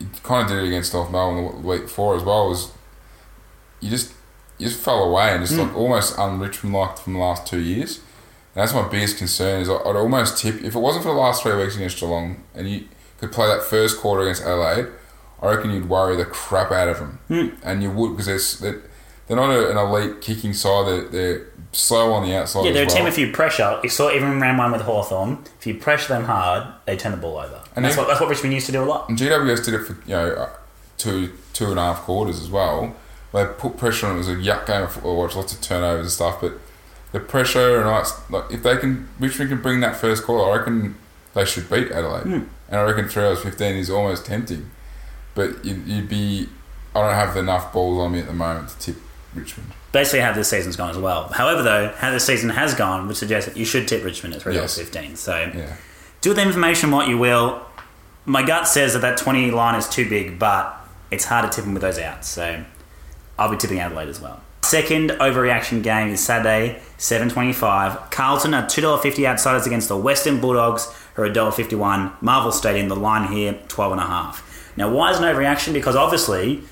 [0.00, 2.48] you kind of did it against North Melbourne the week before as well.
[2.48, 2.72] Was
[3.80, 4.12] you just
[4.58, 7.98] you just fell away and just like almost un-Richmond like from the last two years.
[8.54, 11.42] And that's my biggest concern is I'd almost tip if it wasn't for the last
[11.42, 12.84] three weeks against Geelong and you
[13.18, 14.86] could play that first quarter against Adelaide,
[15.42, 17.18] I reckon you'd worry the crap out of them,
[17.62, 18.80] and you would because they're
[19.26, 20.86] they're not a, an elite kicking side.
[20.86, 22.64] They're, they're slow on the outside.
[22.64, 22.96] yeah, they're a well.
[22.96, 23.78] team if you pressure.
[23.82, 25.44] You saw even round one with Hawthorn.
[25.58, 27.62] If you pressure them hard, they turn the ball over.
[27.74, 29.08] And that's they- what that's what Richmond used to do a lot.
[29.10, 30.48] And GWS did it for you know uh,
[30.96, 32.94] two two and a half quarters as well.
[33.32, 34.14] They put pressure on.
[34.14, 35.16] It was a yuck game of football.
[35.18, 36.54] Watch lots of turnovers and stuff, but
[37.12, 40.56] the pressure and it's like if they can Richmond can bring that first quarter, I
[40.58, 40.96] reckon
[41.34, 42.22] they should beat Adelaide.
[42.24, 42.40] Hmm.
[42.68, 44.70] And I reckon three hours fifteen is almost tempting,
[45.34, 46.48] but you'd, you'd be.
[46.94, 48.96] I don't have enough balls on me at the moment to tip
[49.34, 49.70] Richmond.
[49.92, 51.28] Basically, how this season's gone as well.
[51.28, 54.42] However, though, how this season has gone would suggest that you should tip Richmond at
[54.42, 54.88] three dollars Yes.
[54.88, 55.14] fifteen.
[55.16, 55.76] So Yeah,
[56.22, 57.62] do with the information what you will.
[58.24, 60.74] My gut says that that 20 line is too big, but
[61.12, 62.28] it's hard to tip them with those outs.
[62.28, 62.64] So
[63.38, 64.40] I'll be tipping Adelaide as well.
[64.62, 68.10] Second overreaction game is Saturday, 7.25.
[68.10, 72.20] Carlton are $2.50 outsiders against the Western Bulldogs, who are $1.51.
[72.20, 74.74] Marvel Stadium, the line here, 12.5.
[74.76, 75.72] Now, why is an overreaction?
[75.72, 76.62] Because obviously,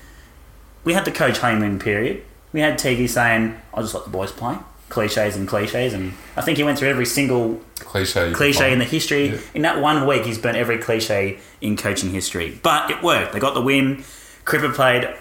[0.83, 2.23] we had the coach honeymoon period.
[2.51, 4.57] We had TV saying, I'll just let the boys play.
[4.89, 5.93] Cliches and cliches.
[5.93, 8.33] And I think he went through every single cliche.
[8.33, 9.29] cliche in the history.
[9.29, 9.37] Yeah.
[9.53, 12.59] In that one week, he's burnt every cliche in coaching history.
[12.61, 13.31] But it worked.
[13.31, 14.03] They got the win.
[14.43, 15.15] Cripper played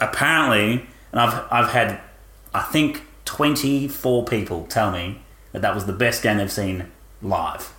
[0.00, 2.00] apparently, and I've I've had
[2.54, 5.22] I think twenty four people tell me
[5.52, 6.90] that that was the best game they've seen
[7.22, 7.72] live.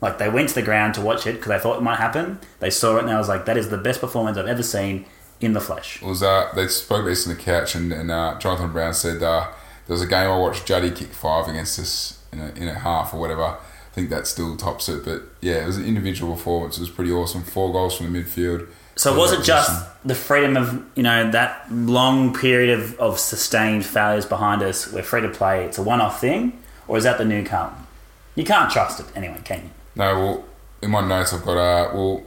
[0.00, 2.38] Like they went to the ground to watch it because they thought it might happen.
[2.58, 5.04] They saw it and I was like, that is the best performance I've ever seen
[5.40, 6.02] in the flesh.
[6.02, 8.94] It was uh, they spoke about this on the couch, and, and uh, Jonathan Brown
[8.94, 9.48] said uh,
[9.86, 12.74] there was a game I watched Juddy kick five against us in a, in a
[12.74, 13.44] half or whatever.
[13.44, 16.76] I think that still tops it, but yeah, it was an individual performance.
[16.76, 17.42] It was pretty awesome.
[17.42, 18.68] Four goals from the midfield.
[19.00, 23.86] So was it just the freedom of you know that long period of, of sustained
[23.86, 24.92] failures behind us?
[24.92, 25.64] We're free to play.
[25.64, 27.86] It's a one-off thing, or is that the new Carlton?
[28.34, 29.70] You can't trust it anyway, can you?
[29.96, 30.18] no?
[30.18, 30.44] Well,
[30.82, 32.24] in my notes I've got uh, well,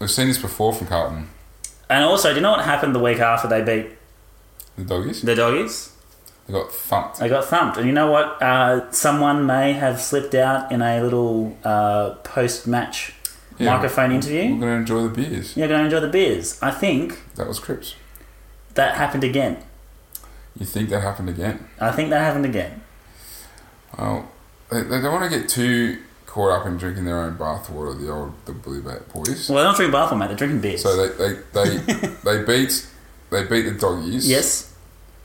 [0.00, 1.28] we've seen this before from Carlton,
[1.90, 3.92] And also, do you know what happened the week after they beat
[4.78, 5.20] the doggies.
[5.20, 5.92] the doggies?
[6.46, 7.18] They got thumped.
[7.18, 7.76] They got thumped.
[7.76, 8.40] And you know what?
[8.42, 13.12] Uh, someone may have slipped out in a little uh, post-match
[13.58, 14.54] Yeah, microphone interview.
[14.54, 15.56] We're going to enjoy the beers.
[15.56, 16.58] You're going to enjoy the beers.
[16.62, 17.94] I think That was Cripps.
[18.74, 19.58] that happened again.
[20.58, 21.68] You think that happened again?
[21.80, 22.82] I think that happened again.
[23.98, 24.28] Well,
[24.70, 27.98] they, they don't want to get too caught up in drinking their own bathwater.
[27.98, 29.48] The old the Bully Bat boys.
[29.48, 30.26] Well, they don't drink bathwater, mate.
[30.28, 30.82] They're drinking beers.
[30.82, 31.78] So they they, they,
[32.24, 32.86] they beat
[33.30, 34.28] they beat the doggies.
[34.28, 34.72] yes.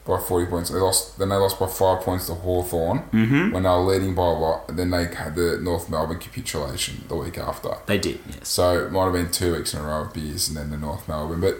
[0.05, 0.69] By 40 points.
[0.69, 1.19] They lost.
[1.19, 3.51] Then they lost by five points to Hawthorn Mm-hmm.
[3.51, 4.67] when they were leading by a lot.
[4.69, 7.69] And then they had the North Melbourne capitulation the week after.
[7.85, 8.47] They did, yes.
[8.49, 10.77] So it might have been two weeks in a row of beers and then the
[10.77, 11.39] North Melbourne.
[11.41, 11.57] But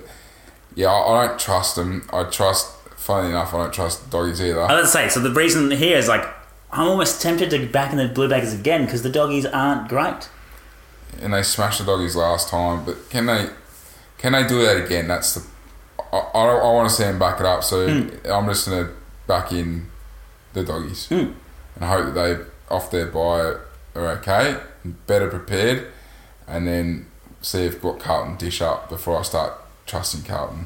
[0.75, 2.07] yeah, I, I don't trust them.
[2.11, 2.77] I trust.
[2.97, 4.61] Funny enough, I don't trust the doggies either.
[4.61, 6.23] I was say, so the reason here is like,
[6.71, 10.29] I'm almost tempted to back in the Blue Baggers again because the doggies aren't great.
[11.19, 12.85] and they smashed the doggies last time.
[12.85, 13.49] But can they?
[14.19, 15.07] Can they do that again?
[15.07, 15.43] That's the.
[16.11, 17.63] I, I, I want to see them back it up.
[17.63, 18.89] So I'm just gonna
[19.27, 19.87] back in
[20.53, 21.31] the doggies Hmm.
[21.75, 22.37] and hope that they
[22.75, 23.55] off their bye
[23.95, 24.57] are okay,
[25.07, 25.87] better prepared,
[26.47, 27.07] and then
[27.41, 29.53] see if what Carlton dish up before I start
[29.85, 30.65] trusting Carlton.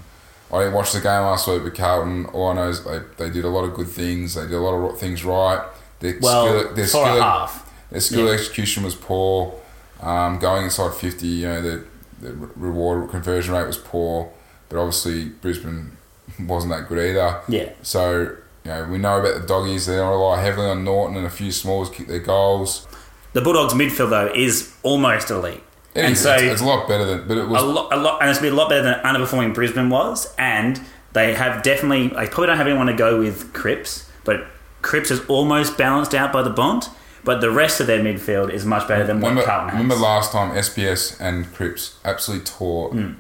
[0.54, 2.26] I didn't watch the game last week with Carlton.
[2.28, 4.36] All I know is they, they did a lot of good things.
[4.36, 5.66] They did a lot of things right.
[6.00, 7.72] Their Well, skill, their skill, half.
[7.90, 8.34] their skill Yeah.
[8.34, 9.56] execution was poor.
[10.02, 11.84] Um, going inside 50, you know, the,
[12.22, 14.30] the reward conversion rate was poor.
[14.70, 15.98] But obviously, Brisbane
[16.40, 17.42] wasn't that good either.
[17.48, 17.70] Yeah.
[17.82, 18.22] So,
[18.64, 19.86] you know, we know about the doggies.
[19.86, 22.88] They rely heavily on Naughton and a few smalls kick their goals.
[23.34, 25.62] The Bulldogs midfield though is almost elite,
[25.94, 27.92] It and is- so it's, it's a lot better than, but it was a lot,
[27.94, 30.34] a lot, and it's been a lot better than underperforming Brisbane was.
[30.38, 30.80] And
[31.14, 34.46] they have definitely, they probably don't have anyone to go with Cripps, but
[34.82, 36.88] Cripps is almost balanced out by the Bond.
[37.24, 39.78] But the rest of their midfield is much better than what Remember, Carlton has.
[39.82, 43.14] remember last time SPS and Cripps absolutely tore Hmm.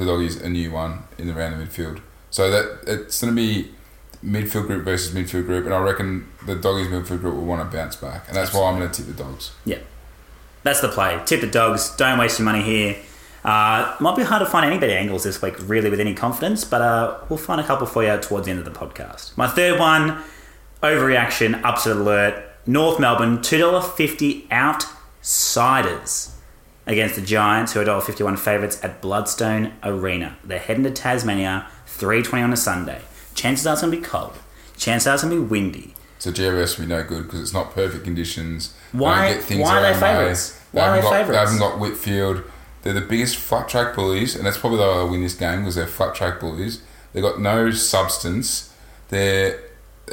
[0.00, 2.00] The doggies a new one in the round of midfield.
[2.30, 3.70] So that it's going to be
[4.24, 7.76] midfield group versus midfield group, and I reckon the doggies midfield group will want to
[7.76, 9.52] bounce back, and that's why I'm going to tip the dogs.
[9.64, 9.78] Yeah.
[10.62, 11.20] That's the play.
[11.24, 11.94] Tip the dogs.
[11.96, 12.96] Don't waste your money here.
[13.44, 16.64] Uh, might be hard to find any better angles this week, really, with any confidence,
[16.64, 19.36] but uh, we'll find a couple for you towards the end of the podcast.
[19.36, 20.22] My third one
[20.82, 22.44] overreaction, upset alert.
[22.66, 26.36] North Melbourne, $2.50 outsiders
[26.90, 30.36] against the Giants, who are $1.51 favourites at Blundstone Arena.
[30.44, 33.00] They're heading to Tasmania, 3.20 on a Sunday.
[33.34, 34.32] Chances are it's going to be cold.
[34.76, 35.94] Chances are it's going to be windy.
[36.18, 38.74] So GWS will be no good because it's not perfect conditions.
[38.92, 40.18] Why- get things why are they their own way.
[40.18, 40.60] favourites?
[40.72, 41.30] They Why are they got, favourites?
[41.50, 42.42] They haven't got Whitfield.
[42.82, 45.76] They're the biggest flat track bullies, and that's probably why they'll win this game because
[45.76, 46.82] they're flat track bullies.
[47.12, 48.74] They've got no substance.
[49.10, 49.60] They're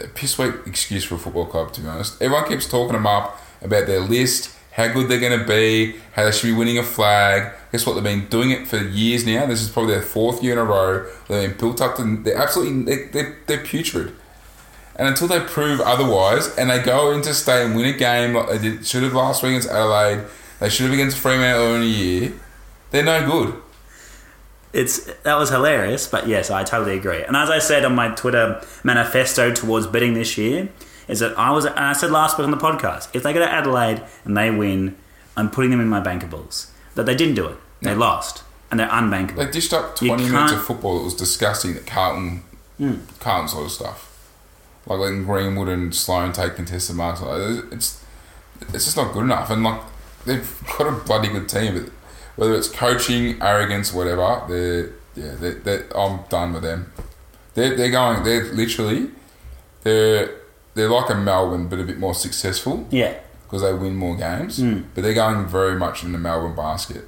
[0.01, 2.21] a piss weak excuse for a football club, to be honest.
[2.21, 6.23] Everyone keeps talking them up about their list, how good they're going to be, how
[6.23, 7.51] they should be winning a flag.
[7.71, 7.95] Guess what?
[7.95, 9.47] They've been doing it for years now.
[9.47, 11.11] This is probably their fourth year in a row.
[11.27, 12.17] They've been built up to.
[12.17, 12.83] They're absolutely.
[12.83, 14.13] They're, they're, they're putrid.
[14.95, 18.49] And until they prove otherwise, and they go into state and win a game like
[18.49, 20.25] they did, should have last week against Adelaide,
[20.59, 22.33] they should have against Fremantle in a year,
[22.91, 23.61] they're no good.
[24.73, 27.23] It's that was hilarious, but yes, I totally agree.
[27.23, 30.69] And as I said on my Twitter manifesto towards betting this year,
[31.07, 33.39] is that I was and I said last week on the podcast, if they go
[33.39, 34.95] to Adelaide and they win,
[35.35, 36.67] I'm putting them in my bankables.
[36.95, 37.57] That they didn't do it.
[37.81, 37.99] They No.
[37.99, 39.35] lost, and they're unbankable.
[39.37, 42.43] They dished up You 20 minutes of football that was disgusting at Carlton,
[42.77, 42.95] hmm.
[43.19, 44.03] Carlton sort of stuff.
[44.87, 47.21] Like letting Greenwood and Sloane take contested marks.
[47.21, 48.03] Like, it's,
[48.73, 49.49] it's just not good enough.
[49.51, 49.81] And like
[50.25, 51.91] they've got a bloody good team, but
[52.35, 56.91] whether it's coaching, arrogance, whatever, they're yeah, they they I'm done with them.
[57.53, 58.23] They're they're going.
[58.23, 59.09] They're literally
[59.83, 60.29] they're
[60.77, 63.15] they're like a Melbourne, but a bit more successful yeah.
[63.43, 64.57] because they win more games.
[64.59, 64.81] Hmm.
[64.93, 67.05] But they're going very much in the Melbourne basket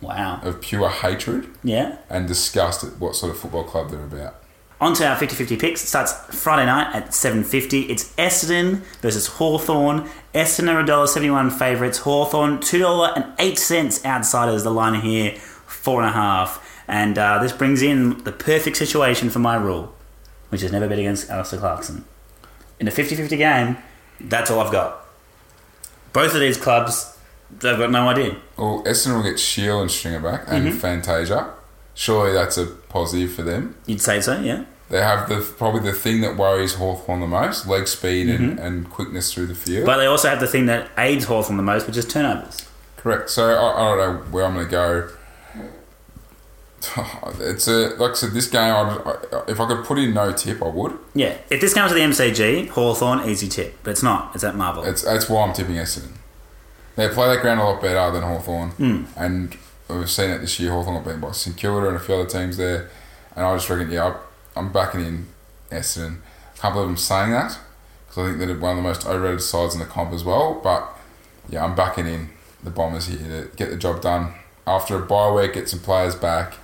[0.00, 0.40] Wow.
[0.44, 1.96] of pure hatred Yeah.
[2.08, 4.34] and disgust at what sort of football club they're about.
[4.80, 5.82] On to our 50-50 picks.
[5.82, 7.90] It starts Friday night at 7.50.
[7.90, 10.08] It's Essendon versus Hawthorn.
[10.32, 11.98] Essendon are $1.71 favourites.
[11.98, 14.62] Hawthorn, $2.08 outsiders.
[14.62, 15.32] The line here,
[15.66, 16.60] 4.5.
[16.86, 19.92] And uh, this brings in the perfect situation for my rule,
[20.50, 22.04] which is never bet against Alastair Clarkson.
[22.80, 23.76] In a 50-50 game,
[24.20, 25.04] that's all I've got.
[26.12, 27.16] Both of these clubs,
[27.60, 28.36] they've got no idea.
[28.56, 30.78] Well, Essendon will get Shiel and Stringer back and Mm-hmm.
[30.78, 31.54] Fantasia.
[31.94, 33.74] Surely that's a positive for them.
[33.86, 34.64] You'd say so, yeah?
[34.90, 38.88] They have the probably the thing that worries Hawthorn the most leg speed and, and
[38.88, 39.78] quickness through the field.
[39.78, 39.86] Mm-hmm.
[39.86, 42.66] But they also have the thing that aids Hawthorn the most, which is turnovers.
[42.96, 43.28] Correct.
[43.28, 45.10] So I, I don't know where I'm going to go.
[47.40, 48.32] It's a like I said.
[48.32, 48.98] This game, I,
[49.32, 50.96] I, if I could put in no tip, I would.
[51.14, 53.78] Yeah, if this comes to the MCG, Hawthorn, easy tip.
[53.82, 54.34] But it's not.
[54.34, 54.84] It's at Marvel.
[54.84, 56.12] It's that's why I'm tipping Essendon.
[56.96, 59.04] They play that ground a lot better than Hawthorn, Hmm.
[59.16, 59.56] and
[59.88, 60.70] we've seen it this year.
[60.72, 62.90] Hawthorn got beaten by St Kilda and a few other teams there,
[63.36, 64.14] and I just reckon, yeah,
[64.56, 65.26] I'm backing in
[65.70, 66.18] Essendon.
[66.60, 67.58] Can't believe I'm saying that
[68.08, 70.60] because I think they're one of the most overrated sides in the comp as well.
[70.62, 70.88] But
[71.48, 72.30] yeah, I'm backing in
[72.64, 74.34] the Bombers here to get the job done
[74.66, 76.54] after a bye week, get some players back,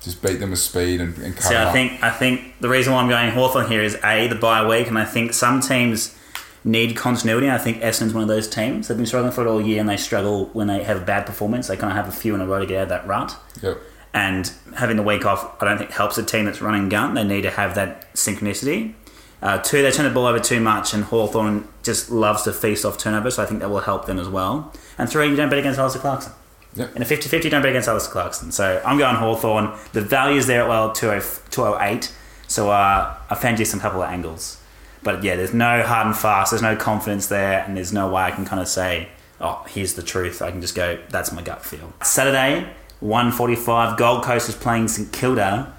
[0.00, 2.92] just beat them with speed and, and cover See, I think I think the reason
[2.92, 6.16] why I'm going Hawthorn here is a the bye week, and I think some teams
[6.64, 7.50] need continuity.
[7.50, 8.88] I think Essendon's one of those teams.
[8.88, 11.26] They've been struggling for it all year, and they struggle when they have a bad
[11.26, 11.68] performance.
[11.68, 13.36] They kind of have a few in a row to get out of that rut.
[13.62, 13.78] Yep.
[14.12, 17.14] And having the week off, I don't think helps a team that's running gun.
[17.14, 18.94] They need to have that synchronicity.
[19.42, 22.84] Uh, two, they turn the ball over too much, and Hawthorn just loves to feast
[22.84, 24.72] off turnovers, so I think that will help them as well.
[24.98, 26.32] And three, you don't bet against Alastair Clarkson.
[26.74, 26.96] Yep.
[26.96, 28.52] In a 50 50, don't bet against Alastair Clarkson.
[28.52, 29.72] So I'm going Hawthorn.
[29.92, 32.14] The value's there at well 20 208.
[32.46, 34.60] So uh, I found you some couple of angles.
[35.02, 38.22] But yeah, there's no hard and fast, there's no confidence there, and there's no way
[38.22, 39.08] I can kind of say,
[39.40, 40.42] oh, here's the truth.
[40.42, 41.92] I can just go, that's my gut feel.
[42.02, 45.72] Saturday, 145, Gold Coast is playing St Kilda.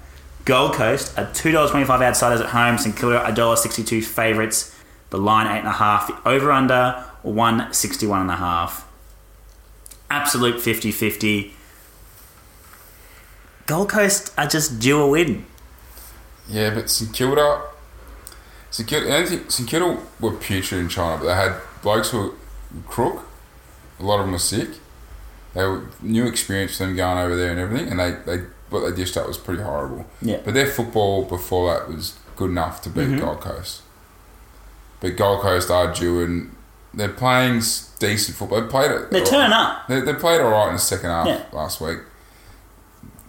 [0.44, 2.78] Gold Coast are $2.25 outsiders at home.
[2.78, 4.76] St Kilda $1.62 favourites.
[5.10, 6.06] The line 8.5.
[6.08, 8.82] The over under 161.5.
[10.12, 11.54] Absolute 50 50.
[13.66, 15.46] Gold Coast are just due a win.
[16.50, 17.62] Yeah, but St Kilda,
[18.70, 22.18] St Kilda, I think St Kilda were putrid in China, but they had blokes who
[22.18, 22.34] were
[22.86, 23.26] crook.
[24.00, 24.68] A lot of them were sick.
[25.54, 28.80] They were new experience for them going over there and everything, and they, they what
[28.80, 30.04] they dished up was pretty horrible.
[30.20, 30.40] Yeah.
[30.44, 33.20] But their football before that was good enough to beat mm-hmm.
[33.20, 33.80] Gold Coast.
[35.00, 36.54] But Gold Coast are due, and
[36.94, 37.60] they're playing
[37.98, 38.60] decent football.
[38.60, 39.10] They played it.
[39.10, 39.86] They turn up.
[39.88, 41.42] They, they played all right in the second half Yeah.
[41.52, 41.98] last week.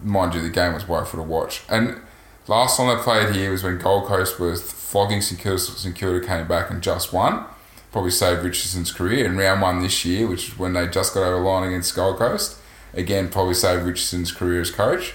[0.02, 1.62] Mind you, the game was woeful to watch.
[1.68, 2.00] And
[2.46, 5.58] last time they played here was when Gold Coast was flogging St Kilda.
[5.58, 7.44] St Kilda came back and just won.
[7.90, 9.24] Probably saved Richardson's career.
[9.26, 11.94] And round one this year, which is when they just got over the line against
[11.94, 12.56] Gold Coast,
[12.92, 15.14] again probably saved Richardson's career as coach.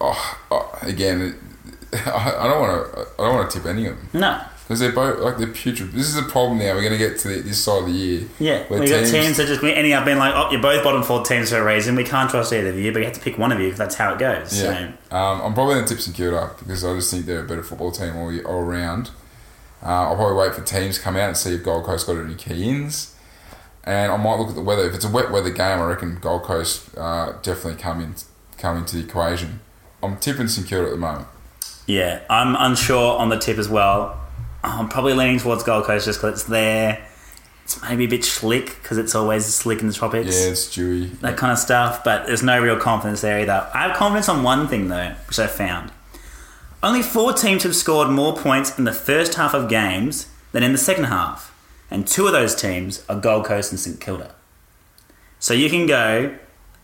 [0.00, 1.38] Oh, oh, again,
[1.94, 3.00] I, I don't want to.
[3.18, 4.40] I don't want to tip any of them No.
[4.66, 5.92] Because they're both like they're putrid.
[5.92, 6.74] This is a problem now.
[6.74, 8.28] We're going to get to the, this side of the year.
[8.40, 11.04] Yeah, where we got teams that just ending up being like, oh, you're both bottom
[11.04, 11.94] four teams for a reason.
[11.94, 13.78] We can't trust either of you, but you have to pick one of you because
[13.78, 14.60] that's how it goes.
[14.60, 17.44] Yeah, So, um, I'm probably going to tip St Kilda because I just think they're
[17.44, 19.10] a better football team all, year, all around.
[19.82, 22.16] Uh, I'll probably wait for teams to come out and see if Gold Coast got
[22.16, 23.14] any key ins.
[23.84, 24.88] And I might look at the weather.
[24.88, 28.14] If it's a wet weather game, I reckon Gold Coast uh, definitely come in
[28.58, 29.60] come into the equation.
[30.02, 31.28] I'm tipping St Kilda at the moment.
[31.86, 34.18] yeah, I'm unsure on the tip as well.
[34.66, 37.06] I'm probably leaning towards Gold Coast just because it's there.
[37.64, 40.38] It's maybe a bit slick because it's always slick in the tropics.
[40.38, 41.06] Yeah, it's dewy.
[41.20, 43.68] that kind of stuff, but there's no real confidence there either.
[43.74, 45.90] I have confidence on one thing though, which I found.
[46.82, 50.72] Only four teams have scored more points in the first half of games than in
[50.72, 51.52] the second half,
[51.90, 54.34] and two of those teams are Gold Coast and St Kilda.
[55.38, 56.36] So you can go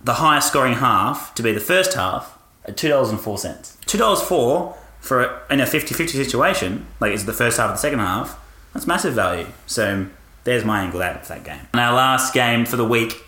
[0.02, 3.76] the highest scoring half to be the first half at two dollars and four cents.
[3.86, 7.76] Two dollars four for a, in a 50-50 situation, like it's the first half of
[7.76, 8.38] the second half.
[8.72, 9.48] That's massive value.
[9.66, 10.06] So
[10.44, 11.60] there's my angle out of that game.
[11.74, 13.26] And our last game for the week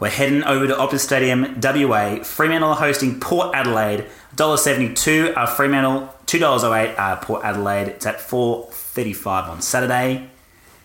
[0.00, 2.22] we're heading over to Optus Stadium, WA.
[2.24, 4.06] Fremantle hosting Port Adelaide.
[4.36, 7.88] $1.72 are Fremantle, $2.08 are Port Adelaide.
[7.88, 10.30] It's at 4.35 on Saturday.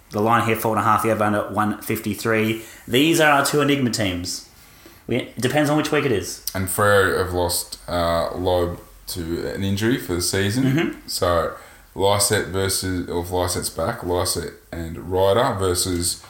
[0.09, 2.61] The line here, four and a half, the over under 153.
[2.88, 4.49] These are our two Enigma teams.
[5.07, 6.45] We, it depends on which week it is.
[6.53, 10.63] And Freo have lost uh, Loeb to an injury for the season.
[10.63, 11.07] Mm-hmm.
[11.07, 11.55] So
[11.93, 16.23] Lycett versus, or if Lycett's back, Lysette and Ryder versus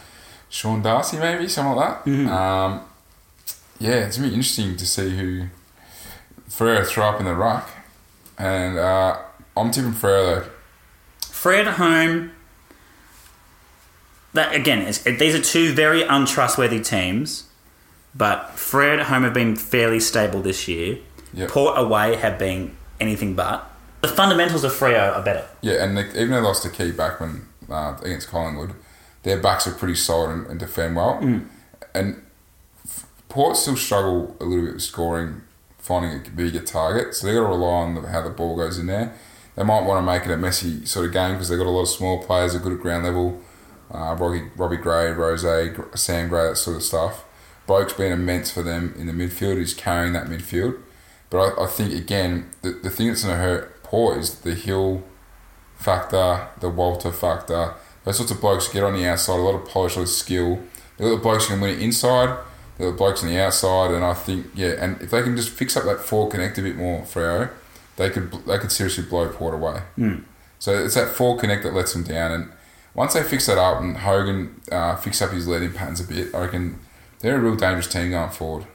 [0.50, 2.10] Sean Darcy, maybe, something like that.
[2.10, 2.28] Mm-hmm.
[2.30, 2.82] Um,
[3.80, 5.48] yeah, it's be interesting to see who
[6.50, 7.70] Freo throw up in the ruck.
[8.38, 9.18] And uh,
[9.58, 10.50] I'm tipping Freo though.
[11.22, 12.32] Fred at home.
[14.34, 17.46] That again, it's, it, these are two very untrustworthy teams,
[18.14, 20.98] but Fred at home have been fairly stable this year.
[21.36, 21.50] Yep.
[21.50, 23.72] Port away have been anything but.
[24.02, 25.46] The fundamentals of Freo are better.
[25.62, 28.74] Yeah, and they, even though they lost a Key Backman uh, against Collingwood,
[29.24, 31.20] their backs are pretty solid and, and defend well.
[31.22, 31.48] Mm.
[31.94, 32.22] And
[33.30, 35.42] Port still struggle a little bit with scoring,
[35.80, 37.16] finding a bigger target.
[37.16, 39.14] So they got to rely on the, how the ball goes in there.
[39.56, 41.70] They might want to make it a messy sort of game because they've got a
[41.70, 43.42] lot of small players that are good at ground level.
[43.92, 45.42] Uh, Robbie, Robbie Gray, Rose,
[46.00, 47.24] Sam Gray, that sort of stuff.
[47.66, 49.58] Boak's been immense for them in the midfield.
[49.58, 50.80] He's carrying that midfield.
[51.36, 54.56] But I, I think, again, the, the thing that's going to hurt Port is the
[54.56, 55.04] Hill
[55.76, 57.74] factor, the Walter factor.
[58.06, 60.10] Those sorts of blokes get on the outside, a lot of polish, a lot of
[60.10, 60.60] skill.
[60.98, 62.38] The blokes who can win it inside,
[62.78, 65.76] the blokes on the outside, and I think, yeah, and if they can just fix
[65.76, 67.50] up that four connect a bit more, Freo,
[67.98, 69.82] they could they could seriously blow Port away.
[70.60, 72.52] So it's that four connect that lets them down, and
[72.94, 76.34] once they fix that up and Hogan uh, fix up his leading patterns a bit,
[76.34, 76.80] I reckon
[77.20, 78.68] they're a real dangerous team going forward.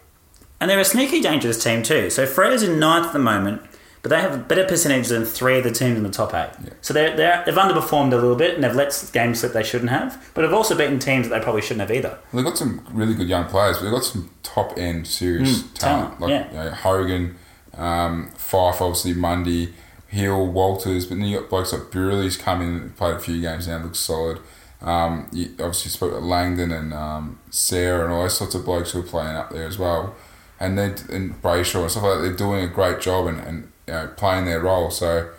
[0.60, 2.10] And they're a sneaky dangerous team too.
[2.10, 3.62] So Freo's in ninth at the moment,
[4.02, 6.50] but they have a better percentage than three of the teams in the top eight.
[6.82, 9.90] So they're, they're, they've underperformed a little bit and they've let games slip they shouldn't
[9.90, 12.18] have, but have also beaten teams that they probably shouldn't have either.
[12.32, 15.62] Well, they've got some really good young players, but they've got some top end serious
[15.62, 16.20] Mm, talent.
[16.20, 16.48] Like yeah.
[16.50, 17.36] you know, Hogan,
[17.76, 19.74] um, Fyfe, obviously, Mundy,
[20.08, 23.68] Hill, Walters, but then you got blokes like Burley's come in played a few games
[23.68, 24.40] now, looks solid.
[24.82, 28.92] Um, you obviously spoke about Langdon and um, Cerra and all those sorts of blokes
[28.92, 30.14] who are playing up there as well.
[30.60, 33.72] And they and Brayshaw and stuff like that, they're doing a great job and, and
[33.88, 34.90] you know, playing their role.
[34.90, 35.30] So,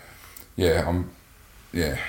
[0.56, 1.12] yeah, I'm,
[1.72, 2.00] yeah,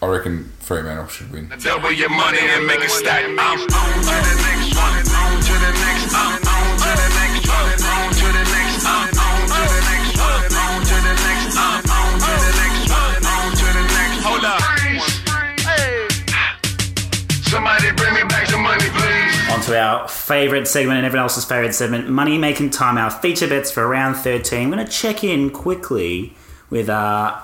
[0.00, 1.52] I reckon Fremantle should win.
[1.62, 3.24] Double your money and make stack.
[3.24, 4.96] I'm on to the next one.
[5.18, 6.14] On to the next.
[6.14, 8.19] I'm on to the next one.
[19.70, 23.70] To our favourite segment and everyone else's favourite segment, Money Making Time, our feature bets
[23.70, 24.62] for round 13.
[24.62, 26.34] I'm going to check in quickly
[26.70, 27.40] with uh,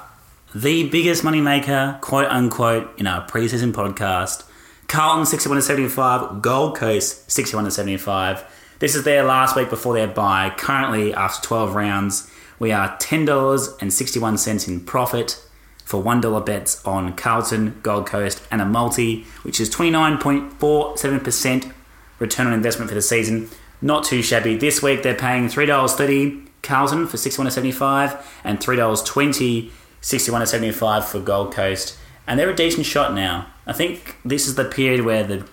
[0.52, 4.42] the biggest money maker, quote unquote, in our preseason podcast.
[4.88, 8.44] Carlton 61 to 75, Gold Coast 61 to 75.
[8.80, 10.52] This is their last week before their bye.
[10.56, 15.40] Currently, after 12 rounds, we are $10.61 in profit
[15.84, 21.72] for $1 bets on Carlton, Gold Coast, and a multi, which is 29.47%
[22.18, 23.48] return on investment for the season.
[23.82, 24.56] Not too shabby.
[24.56, 29.70] This week they're paying $3.30 Carlton for 61.75 and $3.20
[30.06, 31.98] 61.75 for Gold Coast.
[32.28, 33.46] And they're a decent shot now.
[33.66, 35.46] I think this is the period where the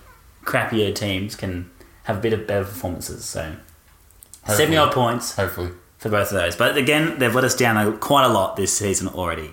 [0.44, 1.70] crappier teams can
[2.04, 3.24] have a bit of better performances.
[3.24, 3.56] So
[4.46, 5.70] 70 odd points Hopefully.
[5.98, 6.54] for both of those.
[6.54, 9.50] But again, they've let us down quite a lot this season already.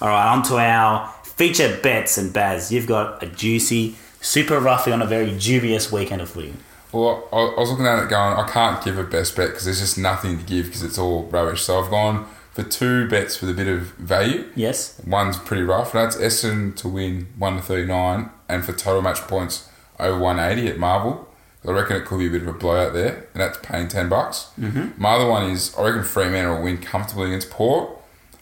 [0.00, 2.18] All right, on to our feature bets.
[2.18, 6.54] And Baz, you've got a juicy, super roughly on a very dubious weekend of footy.
[6.92, 9.80] Well, I was looking at it going, I can't give a best bet because there's
[9.80, 11.62] just nothing to give because it's all rubbish.
[11.62, 14.48] So I've gone for two bets with a bit of value.
[14.56, 15.00] Yes?
[15.06, 15.94] One's pretty rough.
[15.94, 19.68] And that's Essendon to win 1 to 39 and for total match points
[20.00, 21.28] over 180 at Marvel.
[21.66, 24.08] I reckon it could be a bit of a blowout there, and that's paying 10
[24.08, 24.48] bucks.
[24.58, 25.00] Mm-hmm.
[25.00, 27.90] My other one is I reckon Fremantle will win comfortably against Port.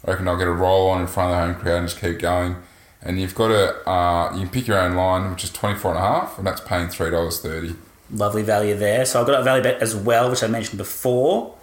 [0.07, 2.01] I reckon I'll get a roll on in front of the home crowd and just
[2.01, 2.57] keep going.
[3.03, 6.01] And you've got a, uh, you can pick your own line, which is 24 and
[6.01, 7.77] a half, and that's paying $3.30.
[8.11, 9.05] Lovely value there.
[9.05, 11.55] So I've got a value bet as well, which I mentioned before,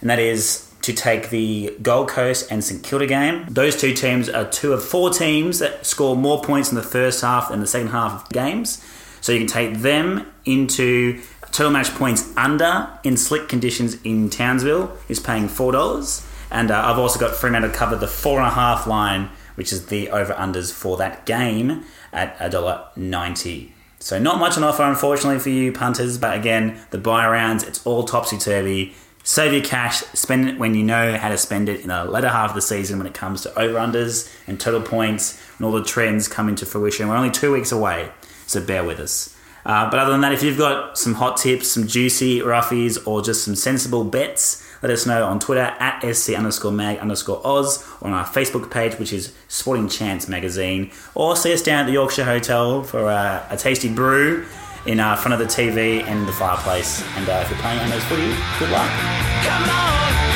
[0.00, 3.46] and that is to take the Gold Coast and St Kilda game.
[3.50, 7.20] Those two teams are two of four teams that score more points in the first
[7.20, 8.82] half than the second half of games.
[9.20, 11.20] So you can take them into
[11.50, 16.82] total match points under in slick conditions in Townsville is paying four dollars, and uh,
[16.86, 19.28] I've also got Fremantle covered the four and a half line,
[19.58, 23.74] which is the over unders for that game at a dollar ninety.
[23.98, 26.16] So not much on offer, unfortunately, for you punters.
[26.16, 28.94] But again, the bye rounds, it's all topsy turvy.
[29.24, 32.28] Save your cash, spend it when you know how to spend it in the latter
[32.28, 35.72] half of the season when it comes to over unders and total points and all
[35.72, 37.08] the trends come into fruition.
[37.08, 38.10] We're only two weeks away,
[38.46, 39.36] so bear with us.
[39.66, 43.20] Uh, but other than that, if you've got some hot tips, some juicy roughies, or
[43.20, 47.84] just some sensible bets, let us know on Twitter at sc underscore mag underscore oz
[48.00, 51.86] or on our Facebook page, which is Sporting Chance Magazine, or see us down at
[51.86, 54.46] the Yorkshire Hotel for uh, a tasty brew
[54.86, 57.02] in uh, front of the TV and the fireplace.
[57.16, 58.90] And uh, if you're playing Ando's footy, good luck.
[58.90, 60.27] On.